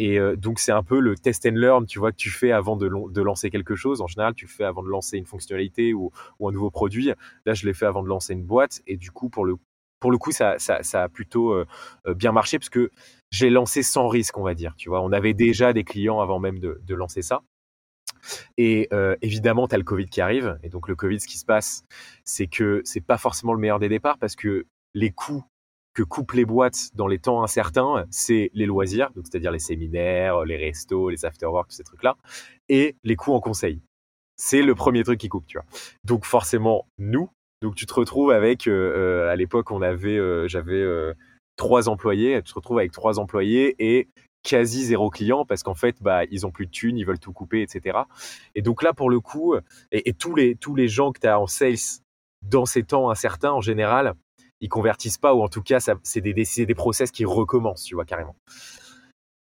Et 0.01 0.19
euh, 0.19 0.35
donc, 0.35 0.61
c'est 0.61 0.73
un 0.73 0.83
peu 0.83 0.99
le 0.99 1.15
test 1.15 1.45
and 1.45 1.57
learn, 1.57 1.85
tu 1.85 1.99
vois, 1.99 2.11
que 2.11 2.17
tu 2.17 2.31
fais 2.31 2.53
avant 2.53 2.75
de, 2.75 2.87
lancer 3.21 3.51
quelque 3.51 3.77
chose. 3.77 4.01
En 4.01 4.07
général, 4.07 4.35
tu 4.35 4.47
le 4.47 4.51
fais 4.51 4.65
avant 4.65 4.83
de 4.83 4.89
lancer 4.89 5.19
une 5.19 5.27
fonctionnalité 5.27 5.93
ou, 5.93 6.11
un 6.41 6.53
nouveau 6.53 6.71
produit. 6.71 7.13
Là, 7.45 7.53
je 7.53 7.67
l'ai 7.67 7.75
fait 7.75 7.85
avant 7.85 8.03
de 8.03 8.09
lancer 8.09 8.33
une 8.33 8.43
boîte. 8.43 8.81
Et 8.87 8.97
du 8.97 9.11
coup, 9.11 9.29
pour 9.29 9.45
le, 9.45 9.57
pour 10.01 10.11
le 10.11 10.17
coup, 10.17 10.33
ça, 10.33 10.57
a 10.95 11.09
plutôt 11.11 11.53
euh, 11.53 11.67
euh, 12.07 12.15
bien 12.15 12.33
marché 12.33 12.59
parce 12.59 12.71
que 12.71 12.91
j'ai 13.31 13.51
lancé 13.51 13.83
sans 13.83 14.09
risque, 14.09 14.39
on 14.39 14.43
va 14.43 14.55
dire. 14.55 14.75
Tu 14.79 14.89
vois, 14.89 15.03
on 15.03 15.13
avait 15.13 15.35
déjà 15.35 15.75
des 15.75 15.85
clients 15.85 16.21
avant 16.21 16.39
même 16.39 16.61
de, 16.61 16.95
lancer 16.95 17.21
ça. 17.21 17.43
Et 18.57 18.89
évidemment, 19.21 19.69
tu 19.69 19.75
as 19.75 19.79
le 19.79 19.85
Covid 19.85 20.07
qui 20.07 20.23
arrive. 20.23 20.59
Et 20.63 20.71
donc, 20.71 20.89
le 20.89 20.97
Covid, 20.97 21.21
ce 21.21 21.27
qui 21.27 21.37
se 21.37 21.45
passe, 21.45 21.85
c'est 22.25 22.47
que 22.47 22.81
c'est 22.85 23.05
pas 23.05 23.19
forcément 23.19 23.53
le 23.53 23.61
meilleur 23.61 23.79
des 23.79 23.91
départs 23.91 24.17
parce 24.17 24.35
que 24.35 24.65
les 24.95 25.11
coûts 25.11 25.45
que 25.95 26.03
coupent 26.03 26.33
les 26.33 26.45
boîtes 26.45 26.95
dans 26.95 27.07
les 27.07 27.19
temps 27.19 27.43
incertains, 27.43 28.07
c'est 28.11 28.51
les 28.55 28.67
loisirs, 28.67 29.11
donc 29.15 29.25
c'est-à-dire 29.27 29.51
les 29.51 29.59
séminaires, 29.59 30.45
les 30.45 30.57
restos, 30.57 31.11
les 31.11 31.25
afterworks, 31.25 31.73
ces 31.73 31.85
trucs-là, 31.85 32.17
et 32.69 32.97
les 33.05 33.17
coûts 33.17 33.33
en 33.33 33.41
conseil. 33.41 33.81
C'est 34.37 34.63
le 34.63 34.75
premier 34.75 35.05
truc 35.05 35.21
qui 35.21 35.29
coupe, 35.29 35.47
tu 35.47 35.59
vois. 35.59 35.67
Donc 36.05 36.25
forcément, 36.25 36.87
nous, 36.99 37.29
donc 37.61 37.75
tu 37.75 37.87
te 37.87 37.93
retrouves 37.93 38.31
avec, 38.31 38.67
euh, 38.67 38.73
euh, 38.73 39.31
à 39.31 39.37
l'époque, 39.37 39.71
on 39.71 39.83
avait, 39.83 40.17
euh, 40.17 40.49
j'avais 40.49 40.83
trois 41.57 41.89
employés, 41.89 42.41
tu 42.43 42.53
te 42.53 42.55
retrouves 42.55 42.79
avec 42.79 42.93
trois 42.93 43.19
employés 43.19 43.77
et 43.79 44.09
quasi 44.43 44.85
zéro 44.85 45.11
client 45.11 45.45
parce 45.45 45.63
qu'en 45.63 45.75
fait, 45.75 45.97
bah, 46.01 46.25
ils 46.31 46.47
ont 46.47 46.51
plus 46.51 46.65
de 46.65 46.71
thunes, 46.71 46.97
ils 46.97 47.05
veulent 47.05 47.19
tout 47.19 47.35
couper, 47.35 47.61
etc. 47.61 47.99
Et 48.55 48.63
donc 48.63 48.83
là, 48.83 48.95
pour 48.95 49.11
le 49.11 49.21
coup, 49.21 49.57
et, 49.93 50.09
et 50.09 50.15
tous 50.15 50.35
les 50.35 50.55
tous 50.55 50.75
les 50.75 50.89
gens 50.89 51.13
que 51.13 51.21
tu 51.21 51.27
as 51.27 51.39
en 51.39 51.47
sales 51.47 52.01
dans 52.43 52.65
ces 52.65 52.83
temps 52.83 53.11
incertains, 53.11 53.53
en 53.53 53.61
général, 53.61 54.15
ils 54.61 54.69
convertissent 54.69 55.19
pas 55.19 55.35
ou 55.35 55.43
en 55.43 55.49
tout 55.49 55.63
cas 55.63 55.79
c'est 56.03 56.21
des, 56.21 56.33
des 56.33 56.75
process 56.75 57.11
qui 57.11 57.25
recommencent, 57.25 57.85
tu 57.85 57.95
vois 57.95 58.05
carrément. 58.05 58.37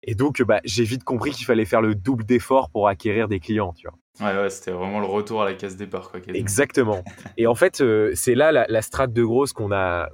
Et 0.03 0.15
donc 0.15 0.41
bah, 0.43 0.61
j'ai 0.65 0.85
vite 0.85 1.05
compris 1.05 1.33
qu'il 1.33 1.47
fallait 1.47 1.65
faire 1.65 1.83
le 1.83 1.95
double 1.95 2.25
d'effort 2.25 2.71
pour 2.71 2.89
acquérir 2.89 3.29
des 3.29 3.41
clients, 3.41 3.73
tu 3.73 3.89
vois. 3.89 3.97
Ouais, 4.21 4.41
ouais 4.41 4.51
c'était 4.51 4.71
vraiment 4.71 5.01
le 5.01 5.07
retour 5.07 5.43
à 5.43 5.45
la 5.45 5.55
case 5.55 5.77
départ. 5.77 6.11
Quoi, 6.11 6.21
Exactement. 6.29 7.03
Et 7.37 7.47
en 7.47 7.55
fait, 7.55 7.81
euh, 7.81 8.13
c'est 8.15 8.35
là 8.35 8.53
la, 8.53 8.83
strate 8.83 9.13
de 9.13 9.25
grosse 9.25 9.53
qu'on 9.53 9.73
a, 9.73 10.09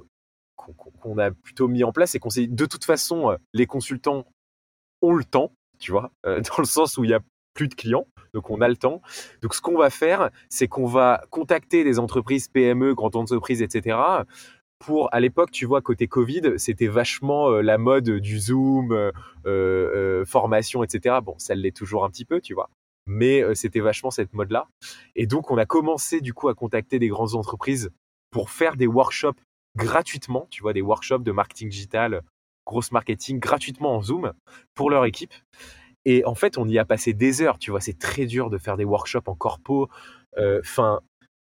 qu'on 0.55 1.17
a 1.17 1.31
plutôt 1.31 1.67
mis 1.67 1.83
en 1.83 1.91
place 1.91 2.15
et 2.15 2.19
qu'on 2.19 2.29
s'est 2.29 2.47
de 2.47 2.65
toute 2.65 2.85
façon, 2.85 3.31
euh, 3.31 3.37
les 3.53 3.65
consultants 3.65 4.25
ont 5.01 5.13
le 5.13 5.23
temps, 5.23 5.53
tu 5.79 5.91
vois, 5.91 6.11
euh, 6.25 6.41
dans 6.49 6.57
le 6.57 6.65
sens 6.65 6.97
où 6.97 7.03
il 7.03 7.11
y 7.11 7.13
a 7.13 7.19
plus 7.53 7.67
de 7.67 7.75
clients, 7.75 8.07
donc 8.33 8.49
on 8.49 8.61
a 8.61 8.67
le 8.67 8.75
temps. 8.75 9.01
Donc 9.43 9.53
ce 9.53 9.61
qu'on 9.61 9.77
va 9.77 9.91
faire, 9.91 10.31
c'est 10.49 10.67
qu'on 10.67 10.87
va 10.87 11.23
contacter 11.29 11.83
des 11.83 11.99
entreprises 11.99 12.47
PME, 12.47 12.95
grandes 12.95 13.15
entreprises, 13.15 13.61
etc., 13.61 13.95
pour 14.85 15.13
à 15.13 15.19
l'époque, 15.19 15.51
tu 15.51 15.65
vois, 15.65 15.81
côté 15.81 16.07
Covid, 16.07 16.53
c'était 16.57 16.87
vachement 16.87 17.49
euh, 17.49 17.61
la 17.61 17.77
mode 17.77 18.09
du 18.09 18.39
Zoom, 18.39 18.91
euh, 18.91 19.11
euh, 19.45 20.25
formation, 20.25 20.83
etc. 20.83 21.19
Bon, 21.23 21.35
ça 21.37 21.55
l'est 21.55 21.75
toujours 21.75 22.03
un 22.03 22.09
petit 22.09 22.25
peu, 22.25 22.41
tu 22.41 22.53
vois. 22.53 22.69
Mais 23.05 23.43
c'était 23.53 23.81
vachement 23.81 24.11
cette 24.11 24.33
mode-là. 24.33 24.67
Et 25.15 25.27
donc, 25.27 25.51
on 25.51 25.57
a 25.57 25.65
commencé 25.65 26.21
du 26.21 26.33
coup 26.33 26.47
à 26.47 26.55
contacter 26.55 26.99
des 26.99 27.09
grandes 27.09 27.35
entreprises 27.35 27.91
pour 28.31 28.49
faire 28.49 28.77
des 28.77 28.87
workshops 28.87 29.41
gratuitement, 29.75 30.47
tu 30.49 30.61
vois, 30.61 30.71
des 30.71 30.81
workshops 30.81 31.23
de 31.23 31.31
marketing 31.33 31.67
digital, 31.67 32.21
grosse 32.65 32.93
marketing, 32.93 33.39
gratuitement 33.39 33.97
en 33.97 34.01
Zoom 34.01 34.31
pour 34.73 34.89
leur 34.89 35.03
équipe. 35.03 35.33
Et 36.05 36.23
en 36.23 36.35
fait, 36.35 36.57
on 36.57 36.65
y 36.65 36.79
a 36.79 36.85
passé 36.85 37.13
des 37.13 37.41
heures, 37.41 37.59
tu 37.59 37.71
vois, 37.71 37.81
c'est 37.81 37.97
très 37.99 38.25
dur 38.25 38.49
de 38.49 38.57
faire 38.57 38.77
des 38.77 38.85
workshops 38.85 39.27
en 39.27 39.35
corpo. 39.35 39.89
Enfin, 40.37 41.01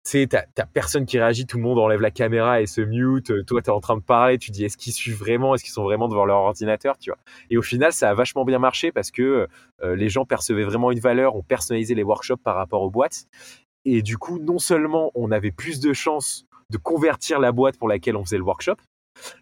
sais, 0.09 0.27
t'as 0.27 0.65
personne 0.65 1.05
qui 1.05 1.19
réagit, 1.19 1.45
tout 1.45 1.57
le 1.57 1.63
monde 1.63 1.79
enlève 1.79 2.01
la 2.01 2.11
caméra 2.11 2.61
et 2.61 2.65
se 2.65 2.81
mute. 2.81 3.31
Euh, 3.31 3.43
toi, 3.43 3.61
t'es 3.61 3.69
en 3.69 3.79
train 3.79 3.97
de 3.97 4.01
parler, 4.01 4.37
tu 4.37 4.51
dis 4.51 4.65
est-ce 4.65 4.77
qu'ils 4.77 4.93
suivent 4.93 5.17
vraiment, 5.17 5.55
est-ce 5.55 5.63
qu'ils 5.63 5.73
sont 5.73 5.83
vraiment 5.83 6.07
devant 6.07 6.25
leur 6.25 6.37
ordinateur, 6.37 6.97
tu 6.97 7.09
vois. 7.09 7.19
Et 7.49 7.57
au 7.57 7.61
final, 7.61 7.93
ça 7.93 8.09
a 8.09 8.13
vachement 8.13 8.45
bien 8.45 8.59
marché 8.59 8.91
parce 8.91 9.11
que 9.11 9.47
euh, 9.83 9.95
les 9.95 10.09
gens 10.09 10.25
percevaient 10.25 10.63
vraiment 10.63 10.91
une 10.91 10.99
valeur, 10.99 11.35
on 11.35 11.43
personnalisait 11.43 11.95
les 11.95 12.03
workshops 12.03 12.41
par 12.43 12.55
rapport 12.55 12.81
aux 12.81 12.89
boîtes. 12.89 13.25
Et 13.85 14.01
du 14.01 14.17
coup, 14.17 14.39
non 14.39 14.59
seulement 14.59 15.11
on 15.15 15.31
avait 15.31 15.51
plus 15.51 15.79
de 15.79 15.93
chances 15.93 16.45
de 16.69 16.77
convertir 16.77 17.39
la 17.39 17.51
boîte 17.51 17.77
pour 17.77 17.87
laquelle 17.87 18.15
on 18.15 18.23
faisait 18.23 18.37
le 18.37 18.43
workshop, 18.43 18.75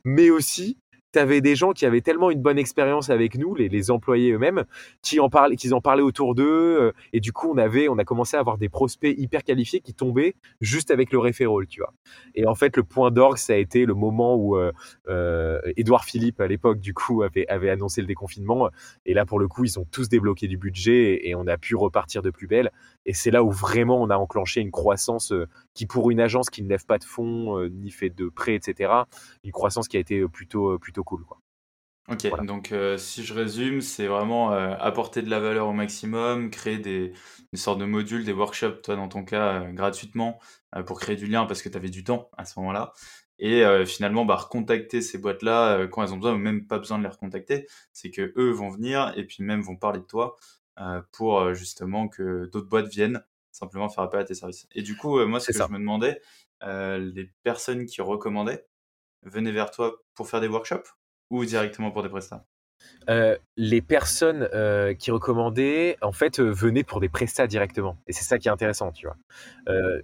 mais 0.05 0.29
aussi 0.29 0.77
tu 1.25 1.41
des 1.41 1.55
gens 1.55 1.71
qui 1.71 1.86
avaient 1.86 2.01
tellement 2.01 2.31
une 2.31 2.41
bonne 2.41 2.57
expérience 2.57 3.09
avec 3.09 3.38
nous, 3.38 3.55
les, 3.55 3.91
employés 3.91 4.31
eux-mêmes, 4.31 4.65
qui 5.01 5.19
en 5.19 5.29
parlaient, 5.29 5.55
qu'ils 5.55 5.74
en 5.74 5.81
parlaient 5.81 6.03
autour 6.03 6.36
d'eux, 6.36 6.45
euh, 6.81 6.91
et 7.13 7.19
du 7.19 7.31
coup 7.31 7.51
on 7.51 7.57
avait, 7.57 7.88
on 7.88 7.97
a 7.97 8.03
commencé 8.03 8.36
à 8.38 8.39
avoir 8.39 8.57
des 8.57 8.69
prospects 8.69 9.13
hyper 9.17 9.43
qualifiés 9.43 9.79
qui 9.79 9.93
tombaient 9.93 10.36
juste 10.62 10.91
avec 10.91 11.12
le 11.12 11.19
référol, 11.19 11.67
tu 11.67 11.79
vois. 11.79 11.93
Et 12.36 12.45
en 12.45 12.55
fait 12.55 12.75
le 12.75 12.83
point 12.83 13.12
d'orgue 13.12 13.38
ça 13.38 13.53
a 13.53 13.55
été 13.55 13.86
le 13.86 13.93
moment 13.93 14.36
où 14.36 14.57
euh, 14.57 14.71
euh, 15.07 15.59
Édouard 15.77 16.05
Philippe 16.05 16.41
à 16.41 16.47
l'époque 16.47 16.79
du 16.79 16.93
coup 16.93 17.24
avait, 17.24 17.47
avait 17.47 17.69
annoncé 17.69 18.01
le 18.01 18.07
déconfinement, 18.07 18.69
et 19.05 19.13
là 19.13 19.25
pour 19.25 19.39
le 19.39 19.47
coup 19.47 19.63
ils 19.63 19.79
ont 19.79 19.86
tous 19.89 20.09
débloqué 20.09 20.47
du 20.47 20.57
budget 20.57 21.27
et, 21.27 21.36
on 21.36 21.45
a 21.45 21.57
pu 21.57 21.75
repartir 21.75 22.21
de 22.24 22.31
plus 22.31 22.47
belle. 22.47 22.71
Et 23.05 23.13
c'est 23.13 23.31
là 23.31 23.43
où 23.43 23.51
vraiment 23.51 24.01
on 24.01 24.09
a 24.09 24.17
enclenché 24.17 24.59
une 24.59 24.71
croissance 24.71 25.31
qui 25.77 25.86
pour 25.86 26.12
une 26.12 26.19
agence 26.19 26.50
qui 26.50 26.63
ne 26.63 26.69
lève 26.69 26.86
pas 26.86 26.98
de 26.98 27.03
fonds 27.03 27.67
ni 27.69 27.91
fait 27.91 28.10
de 28.10 28.29
prêts, 28.29 28.55
etc., 28.55 28.91
une 29.43 29.51
croissance 29.51 29.88
qui 29.88 29.98
a 29.98 30.00
été 30.00 30.27
plutôt 30.27 30.77
plutôt 30.79 31.03
cool. 31.03 31.24
Quoi. 31.25 31.39
Ok, 32.10 32.25
donc 32.46 32.72
euh, 32.72 32.98
si 32.98 33.25
je 33.25 33.34
résume, 33.34 33.81
c'est 33.81 34.07
vraiment 34.07 34.53
euh, 34.53 34.74
apporter 34.79 35.22
de 35.22 35.29
la 35.29 35.41
valeur 35.41 35.67
au 35.67 35.74
maximum, 35.74 36.50
créer 36.50 36.77
des, 36.77 37.12
sortes 37.53 37.79
de 37.79 37.86
modules, 37.86 38.24
des 38.24 38.31
workshops, 38.31 38.81
toi 38.81 38.96
dans 38.96 39.10
ton 39.10 39.25
cas, 39.25 39.62
euh, 39.63 39.74
gratuitement, 39.74 40.39
pour 40.86 41.00
créer 41.01 41.17
du 41.17 41.25
lien 41.27 41.46
parce 41.46 41.62
que 41.62 41.67
tu 41.67 41.75
avais 41.75 41.89
du 41.89 42.05
temps 42.05 42.29
à 42.38 42.46
ce 42.46 42.60
moment-là. 42.60 42.93
Et 43.39 43.63
finalement, 43.86 44.25
bah, 44.25 44.36
recontacter 44.36 45.01
ces 45.01 45.17
boîtes-là 45.17 45.88
quand 45.88 46.03
elles 46.03 46.13
ont 46.13 46.17
besoin, 46.17 46.34
ou 46.34 46.38
même 46.38 46.65
pas 46.65 46.79
besoin 46.79 46.98
de 46.98 47.03
les 47.03 47.10
recontacter, 47.10 47.67
c'est 47.93 48.10
que 48.10 48.34
eux 48.36 48.50
vont 48.51 48.69
venir 48.69 49.13
et 49.15 49.24
puis 49.25 49.43
même 49.43 49.62
vont 49.62 49.75
parler 49.75 50.00
de 50.00 50.05
toi 50.05 50.38
pour 51.12 51.53
justement 51.53 52.07
que 52.07 52.50
d'autres 52.51 52.67
boîtes 52.67 52.89
viennent 52.89 53.24
simplement 53.57 53.89
faire 53.89 54.03
appel 54.03 54.19
à 54.19 54.23
tes 54.23 54.35
services. 54.35 54.67
Et 54.73 54.81
du 54.81 54.95
coup, 54.95 55.23
moi, 55.25 55.39
ce 55.39 55.51
que 55.51 55.57
je 55.57 55.71
me 55.71 55.79
demandais, 55.79 56.21
les 56.61 57.31
personnes 57.43 57.85
qui 57.85 58.01
recommandaient 58.01 58.65
venaient 59.23 59.51
vers 59.51 59.71
toi 59.71 59.95
pour 60.15 60.29
faire 60.29 60.41
des 60.41 60.47
workshops 60.47 60.95
ou 61.29 61.45
directement 61.45 61.91
pour 61.91 62.03
des 62.03 62.09
prestats? 62.09 62.45
Euh, 63.09 63.37
les 63.55 63.81
personnes 63.81 64.47
euh, 64.53 64.93
qui 64.93 65.11
recommandaient, 65.11 65.97
en 66.01 66.11
fait, 66.11 66.39
euh, 66.39 66.51
venaient 66.51 66.83
pour 66.83 66.99
des 66.99 67.09
prestats 67.09 67.47
directement. 67.47 67.97
Et 68.07 68.13
c'est 68.13 68.23
ça 68.23 68.37
qui 68.37 68.49
est 68.49 68.51
intéressant, 68.51 68.91
tu 68.91 69.07
vois. 69.07 69.15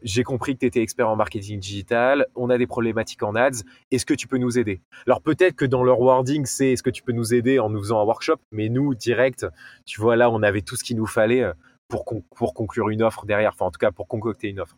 J'ai 0.02 0.24
compris 0.24 0.54
que 0.54 0.60
tu 0.60 0.66
étais 0.66 0.82
expert 0.82 1.08
en 1.08 1.16
marketing 1.16 1.60
digital, 1.60 2.28
on 2.36 2.50
a 2.50 2.58
des 2.58 2.68
problématiques 2.68 3.24
en 3.24 3.36
ads, 3.36 3.62
est-ce 3.92 4.06
que 4.06 4.14
tu 4.14 4.28
peux 4.28 4.38
nous 4.38 4.58
aider? 4.58 4.82
Alors 5.06 5.22
peut-être 5.22 5.56
que 5.56 5.66
dans 5.66 5.84
leur 5.84 6.00
wording, 6.00 6.46
c'est 6.46 6.72
est-ce 6.72 6.84
que 6.84 6.90
tu 6.90 7.04
peux 7.04 7.12
nous 7.12 7.34
aider 7.34 7.60
en 7.60 7.70
nous 7.70 7.80
faisant 7.80 8.02
un 8.02 8.04
workshop, 8.04 8.38
mais 8.52 8.70
nous, 8.70 8.96
direct, 8.96 9.46
tu 9.86 10.02
vois, 10.02 10.16
là, 10.16 10.30
on 10.30 10.42
avait 10.44 10.62
tout 10.62 10.76
ce 10.76 10.84
qu'il 10.84 10.98
nous 10.98 11.06
fallait 11.06 11.46
pour, 11.94 12.24
pour 12.36 12.54
conclure 12.54 12.90
une 12.90 13.04
offre 13.04 13.26
derrière, 13.26 13.52
enfin 13.54 13.66
en 13.66 13.72
tout 13.72 13.78
cas 13.78 13.92
pour 13.92 14.08
concocter 14.08 14.50
une 14.50 14.60
offre. 14.60 14.78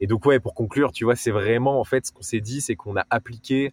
Et 0.00 0.06
donc 0.06 0.26
ouais, 0.26 0.40
pour 0.40 0.54
conclure, 0.54 0.90
tu 0.90 1.04
vois, 1.04 1.14
c'est 1.14 1.30
vraiment, 1.30 1.78
en 1.78 1.84
fait, 1.84 2.06
ce 2.06 2.12
qu'on 2.12 2.22
s'est 2.22 2.40
dit, 2.40 2.60
c'est 2.60 2.74
qu'on 2.74 2.96
a 2.96 3.04
appliqué 3.10 3.72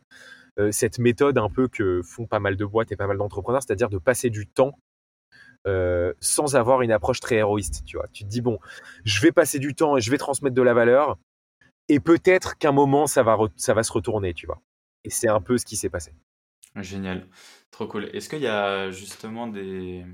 euh, 0.60 0.72
cette 0.72 1.00
méthode 1.00 1.38
un 1.38 1.50
peu 1.50 1.68
que 1.68 2.02
font 2.04 2.28
pas 2.28 2.40
mal 2.40 2.56
de 2.56 2.66
boîtes 2.66 2.92
et 2.92 2.96
pas 2.96 3.08
mal 3.08 3.18
d'entrepreneurs, 3.18 3.64
c'est-à-dire 3.64 3.90
de 3.90 3.98
passer 3.98 4.30
du 4.30 4.46
temps 4.48 4.78
euh, 5.68 6.14
sans 6.20 6.56
avoir 6.56 6.82
une 6.82 6.92
approche 6.92 7.20
très 7.20 7.36
héroïste. 7.36 7.84
Tu 7.86 7.98
vois, 7.98 8.08
tu 8.14 8.24
te 8.24 8.30
dis 8.30 8.42
bon, 8.42 8.60
je 9.04 9.22
vais 9.22 9.32
passer 9.32 9.60
du 9.60 9.74
temps 9.74 9.98
et 9.98 10.02
je 10.02 10.12
vais 10.12 10.18
transmettre 10.18 10.56
de 10.56 10.62
la 10.62 10.74
valeur, 10.74 11.18
et 11.90 12.00
peut-être 12.00 12.58
qu'un 12.58 12.72
moment 12.72 13.08
ça 13.08 13.24
va 13.24 13.38
ça 13.56 13.74
va 13.74 13.84
se 13.84 13.92
retourner, 13.92 14.34
tu 14.34 14.46
vois. 14.46 14.62
Et 15.04 15.10
c'est 15.10 15.30
un 15.30 15.42
peu 15.42 15.58
ce 15.58 15.66
qui 15.66 15.78
s'est 15.78 15.90
passé. 15.90 16.14
Génial, 16.76 17.28
trop 17.72 17.88
cool. 17.88 18.06
Est-ce 18.14 18.30
qu'il 18.30 18.42
y 18.42 18.48
a 18.48 18.92
justement 18.92 19.48
des, 19.48 20.06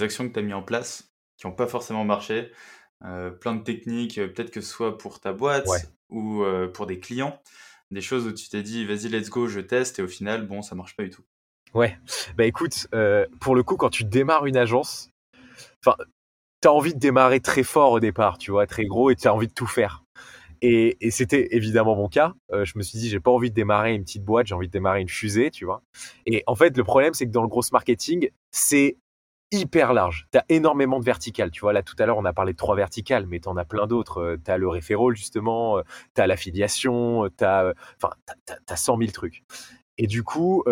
actions 0.00 0.28
que 0.28 0.32
tu 0.32 0.38
as 0.38 0.42
mis 0.42 0.52
en 0.52 0.62
place 0.62 1.12
qui 1.38 1.46
n'ont 1.46 1.54
pas 1.54 1.66
forcément 1.66 2.04
marché, 2.04 2.52
euh, 3.04 3.30
plein 3.30 3.54
de 3.54 3.62
techniques, 3.62 4.16
peut-être 4.16 4.50
que 4.50 4.60
ce 4.60 4.70
soit 4.70 4.98
pour 4.98 5.20
ta 5.20 5.32
boîte 5.32 5.66
ou 6.10 6.44
pour 6.74 6.86
des 6.86 7.00
clients, 7.00 7.40
des 7.90 8.00
choses 8.00 8.26
où 8.26 8.32
tu 8.32 8.48
t'es 8.48 8.62
dit, 8.62 8.84
vas-y, 8.84 9.08
let's 9.08 9.30
go, 9.30 9.46
je 9.46 9.60
teste, 9.60 9.98
et 9.98 10.02
au 10.02 10.08
final, 10.08 10.46
bon, 10.46 10.62
ça 10.62 10.74
marche 10.74 10.96
pas 10.96 11.04
du 11.04 11.10
tout. 11.10 11.22
Ouais, 11.74 11.98
bah 12.36 12.44
écoute, 12.44 12.86
euh, 12.94 13.26
pour 13.40 13.54
le 13.54 13.62
coup, 13.62 13.76
quand 13.76 13.90
tu 13.90 14.04
démarres 14.04 14.46
une 14.46 14.56
agence, 14.56 15.10
enfin, 15.84 15.96
t'as 16.60 16.70
envie 16.70 16.94
de 16.94 16.98
démarrer 16.98 17.40
très 17.40 17.62
fort 17.62 17.92
au 17.92 18.00
départ, 18.00 18.38
tu 18.38 18.50
vois, 18.50 18.66
très 18.66 18.84
gros, 18.84 19.10
et 19.10 19.16
tu 19.16 19.28
as 19.28 19.34
envie 19.34 19.48
de 19.48 19.52
tout 19.52 19.66
faire. 19.66 20.04
Et, 20.60 20.96
c'était 21.10 21.54
évidemment 21.54 21.94
mon 21.94 22.08
cas. 22.08 22.34
Euh, 22.52 22.64
je 22.64 22.76
me 22.76 22.82
suis 22.82 22.98
dit, 22.98 23.08
j'ai 23.08 23.20
pas 23.20 23.30
envie 23.30 23.50
de 23.50 23.54
démarrer 23.54 23.94
une 23.94 24.02
petite 24.02 24.24
boîte, 24.24 24.48
j'ai 24.48 24.54
envie 24.54 24.66
de 24.66 24.72
démarrer 24.72 25.00
une 25.00 25.08
fusée, 25.08 25.50
tu 25.50 25.64
vois. 25.64 25.82
Et 26.26 26.42
en 26.46 26.56
fait, 26.56 26.76
le 26.76 26.84
problème, 26.84 27.14
c'est 27.14 27.26
que 27.26 27.30
dans 27.30 27.42
le 27.42 27.48
gros 27.48 27.62
marketing, 27.70 28.30
c'est 28.50 28.96
hyper 29.52 29.92
large. 29.92 30.26
Tu 30.32 30.38
as 30.38 30.44
énormément 30.48 30.98
de 30.98 31.04
verticales. 31.04 31.50
Tu 31.50 31.60
vois, 31.60 31.72
là, 31.72 31.82
tout 31.82 31.96
à 31.98 32.06
l'heure, 32.06 32.18
on 32.18 32.24
a 32.24 32.32
parlé 32.32 32.52
de 32.52 32.58
trois 32.58 32.76
verticales, 32.76 33.26
mais 33.26 33.40
tu 33.40 33.48
en 33.48 33.56
as 33.56 33.64
plein 33.64 33.86
d'autres. 33.86 34.18
Euh, 34.18 34.36
tu 34.42 34.50
as 34.50 34.58
le 34.58 34.68
référol, 34.68 35.16
justement, 35.16 35.78
euh, 35.78 35.82
tu 36.14 36.20
as 36.20 36.26
l'affiliation, 36.26 37.24
euh, 37.24 37.30
tu 37.36 37.44
as, 37.44 37.72
enfin, 37.96 38.14
as, 38.66 38.76
100 38.76 38.98
000 38.98 39.10
trucs. 39.10 39.44
Et 40.00 40.06
du 40.06 40.22
coup, 40.22 40.62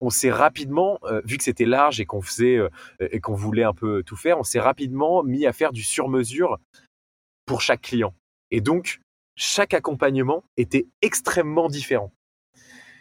on 0.00 0.08
s'est 0.08 0.30
rapidement, 0.30 0.98
vu 1.24 1.36
que 1.36 1.44
c'était 1.44 1.66
large 1.66 2.00
et 2.00 2.06
qu'on 2.06 2.22
faisait 2.22 2.60
et 2.98 3.20
qu'on 3.20 3.34
voulait 3.34 3.62
un 3.62 3.74
peu 3.74 4.02
tout 4.02 4.16
faire, 4.16 4.38
on 4.38 4.42
s'est 4.42 4.58
rapidement 4.58 5.22
mis 5.22 5.44
à 5.44 5.52
faire 5.52 5.72
du 5.72 5.82
sur-mesure 5.82 6.56
pour 7.44 7.60
chaque 7.60 7.82
client. 7.82 8.14
Et 8.50 8.62
donc, 8.62 9.00
chaque 9.36 9.74
accompagnement 9.74 10.44
était 10.56 10.86
extrêmement 11.02 11.68
différent. 11.68 12.10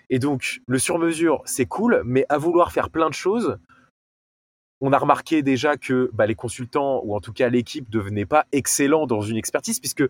Et 0.10 0.20
donc, 0.20 0.60
le 0.68 0.80
sur-mesure, 0.80 1.42
c'est 1.46 1.66
cool, 1.66 2.02
mais 2.04 2.26
à 2.28 2.38
vouloir 2.38 2.74
faire 2.74 2.90
plein 2.90 3.08
de 3.08 3.14
choses, 3.14 3.58
on 4.82 4.94
a 4.94 4.98
remarqué 4.98 5.42
déjà 5.42 5.78
que 5.78 6.10
bah, 6.14 6.26
les 6.26 6.36
consultants, 6.36 7.02
ou 7.04 7.16
en 7.16 7.20
tout 7.20 7.34
cas 7.34 7.50
l'équipe, 7.50 7.90
devenaient 7.90 8.26
pas 8.26 8.46
excellents 8.52 9.08
dans 9.08 9.22
une 9.22 9.38
expertise, 9.38 9.80
puisque 9.80 10.04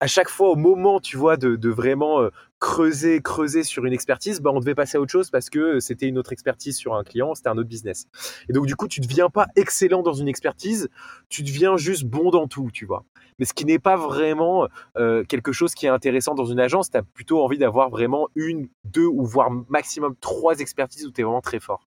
à 0.00 0.06
chaque 0.06 0.28
fois, 0.28 0.50
au 0.50 0.56
moment, 0.56 1.00
tu 1.00 1.16
vois, 1.16 1.36
de, 1.36 1.68
vraiment 1.68 2.20
euh, 2.20 2.30
creuser, 2.58 3.20
creuser 3.20 3.62
sur 3.62 3.86
une 3.86 3.92
expertise, 3.92 4.40
bah, 4.40 4.50
on 4.52 4.60
devait 4.60 4.74
passer 4.74 4.98
à 4.98 5.00
autre 5.00 5.10
chose 5.10 5.30
parce 5.30 5.48
que 5.48 5.80
c'était 5.80 6.06
une 6.06 6.18
autre 6.18 6.32
expertise 6.32 6.76
sur 6.76 6.94
un 6.94 7.02
client, 7.02 7.34
c'était 7.34 7.48
un 7.48 7.56
autre 7.56 7.68
business. 7.68 8.06
Et 8.48 8.52
donc, 8.52 8.66
du 8.66 8.76
coup, 8.76 8.88
tu 8.88 9.00
ne 9.00 9.06
deviens 9.06 9.30
pas 9.30 9.46
excellent 9.56 10.02
dans 10.02 10.12
une 10.12 10.28
expertise, 10.28 10.88
tu 11.28 11.42
deviens 11.42 11.76
juste 11.76 12.04
bon 12.04 12.30
dans 12.30 12.46
tout, 12.46 12.70
tu 12.72 12.84
vois. 12.84 13.04
Mais 13.38 13.44
ce 13.44 13.54
qui 13.54 13.64
n'est 13.64 13.78
pas 13.78 13.96
vraiment 13.96 14.68
euh, 14.96 15.24
quelque 15.24 15.52
chose 15.52 15.74
qui 15.74 15.86
est 15.86 15.90
intéressant 15.90 16.34
dans 16.34 16.46
une 16.46 16.60
agence, 16.60 16.90
tu 16.90 16.96
as 16.96 17.02
plutôt 17.02 17.42
envie 17.42 17.58
d'avoir 17.58 17.90
vraiment 17.90 18.28
une, 18.34 18.68
deux 18.84 19.06
ou 19.06 19.24
voire 19.24 19.50
maximum 19.68 20.14
trois 20.20 20.58
expertises 20.58 21.06
où 21.06 21.10
tu 21.10 21.20
es 21.20 21.24
vraiment 21.24 21.42
très 21.42 21.60
fort. 21.60 21.86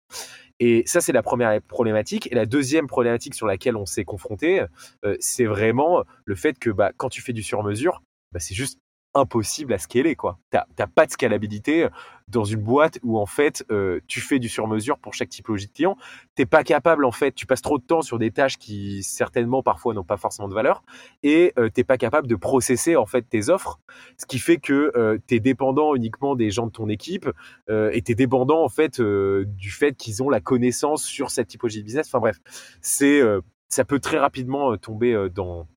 Et 0.65 0.84
ça, 0.86 1.01
c'est 1.01 1.12
la 1.12 1.24
première 1.24 1.62
problématique. 1.62 2.32
Et 2.32 2.36
la 2.36 2.46
deuxième 2.46 2.88
problématique 2.88 3.36
sur 3.36 3.46
laquelle 3.46 3.75
on 3.75 3.86
s'est 3.86 4.05
confronté, 4.05 4.63
euh, 5.03 5.17
c'est 5.20 5.43
vraiment 5.43 6.05
le 6.24 6.36
fait 6.36 6.58
que 6.58 6.70
bah, 6.70 6.93
quand 6.96 7.10
tu 7.10 7.22
fais 7.22 7.34
du 7.34 7.43
sur-mesure, 7.43 8.01
bah, 8.32 8.39
c'est 8.39 8.55
juste 8.55 8.79
impossible 9.15 9.74
à 9.74 9.77
scaler 9.77 10.15
quoi. 10.15 10.39
T'as 10.50 10.88
pas 10.88 11.05
de 11.05 11.12
scalabilité 11.12 11.88
dans 12.27 12.43
une 12.43 12.62
boîte 12.62 13.00
où 13.03 13.20
en 13.20 13.25
fait 13.25 13.63
euh, 13.72 14.00
tu 14.08 14.22
fais 14.22 14.39
du 14.39 14.50
sur-mesure 14.50 14.98
pour 14.98 15.13
chaque 15.13 15.29
typologie 15.29 15.67
de 15.67 15.72
client. 15.72 15.98
T'es 16.36 16.46
pas 16.46 16.63
capable 16.63 17.05
en 17.05 17.12
fait, 17.12 17.34
tu 17.34 17.46
passes 17.46 17.62
trop 17.62 17.77
de 17.77 17.84
temps 17.84 18.01
sur 18.01 18.20
des 18.20 18.32
tâches 18.32 18.58
qui 18.58 19.03
certainement 19.03 19.62
parfois 19.62 19.93
n'ont 19.93 20.03
pas 20.03 20.17
forcément 20.17 20.48
de 20.48 20.53
valeur 20.53 20.84
et 21.22 21.53
euh, 21.58 21.70
t'es 21.70 21.84
pas 21.84 21.98
capable 21.98 22.27
de 22.27 22.36
processer 22.36 22.96
en 22.96 23.05
fait 23.05 23.24
tes 23.24 23.50
offres, 23.50 23.79
ce 24.17 24.25
qui 24.25 24.39
fait 24.39 24.58
que 24.58 24.91
euh, 24.96 25.17
tu 25.27 25.36
es 25.36 25.39
dépendant 25.39 25.96
uniquement 25.96 26.36
des 26.36 26.50
gens 26.50 26.67
de 26.67 26.72
ton 26.72 26.89
équipe 26.89 27.29
et 27.70 28.01
t'es 28.01 28.15
dépendant 28.15 28.63
en 28.63 28.70
fait 28.70 29.01
du 29.01 29.72
fait 29.72 29.96
qu'ils 29.96 30.24
ont 30.24 30.29
la 30.29 30.39
connaissance 30.39 31.03
sur 31.03 31.32
cette 31.32 31.48
typologie 31.48 31.79
de 31.79 31.86
business. 31.86 32.08
Enfin 32.08 32.20
bref, 32.20 32.38
c'est 32.82 33.22
ça 33.70 33.86
peut 33.86 34.00
très 34.00 34.17
rapidement 34.17 34.75
tomber 34.77 35.29
dans 35.34 35.67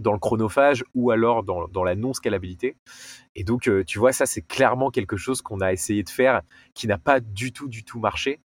dans 0.00 0.12
le 0.12 0.18
chronophage 0.18 0.84
ou 0.94 1.10
alors 1.10 1.42
dans, 1.42 1.84
la 1.84 1.94
non-scalabilité. 1.94 2.76
Et 3.34 3.44
donc, 3.44 3.68
euh, 3.68 3.84
tu 3.84 3.98
vois, 3.98 4.12
ça, 4.12 4.26
c'est 4.26 4.42
clairement 4.42 4.90
quelque 4.90 5.16
chose 5.16 5.42
qu'on 5.42 5.60
a 5.60 5.72
essayé 5.72 6.02
de 6.02 6.08
faire 6.08 6.42
qui 6.74 6.86
n'a 6.86 6.98
pas 6.98 7.20
du 7.20 7.52
tout, 7.52 7.68
du 7.68 7.84
tout 7.84 8.00
marché. 8.00 8.40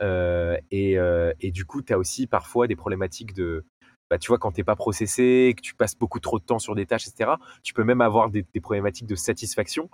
Euh, 0.00 0.56
euh, 0.72 1.32
et, 1.40 1.50
du 1.50 1.64
coup, 1.64 1.82
tu 1.82 1.92
as 1.92 1.98
aussi 1.98 2.26
parfois 2.26 2.66
des 2.66 2.76
problématiques 2.76 3.34
de, 3.34 3.64
bah, 4.08 4.18
tu 4.18 4.28
vois, 4.28 4.38
quand 4.38 4.52
tu 4.52 4.60
n'es 4.60 4.64
pas 4.64 4.76
processé, 4.76 5.54
que 5.56 5.62
tu 5.62 5.74
passes 5.74 5.96
beaucoup 5.96 6.20
trop 6.20 6.38
de 6.38 6.44
temps 6.44 6.58
sur 6.58 6.74
des 6.74 6.86
tâches, 6.86 7.06
etc., 7.06 7.32
tu 7.62 7.74
peux 7.74 7.84
même 7.84 8.00
avoir 8.00 8.30
des, 8.30 8.44
problématiques 8.62 9.06
de 9.06 9.16
satisfaction. 9.16 9.90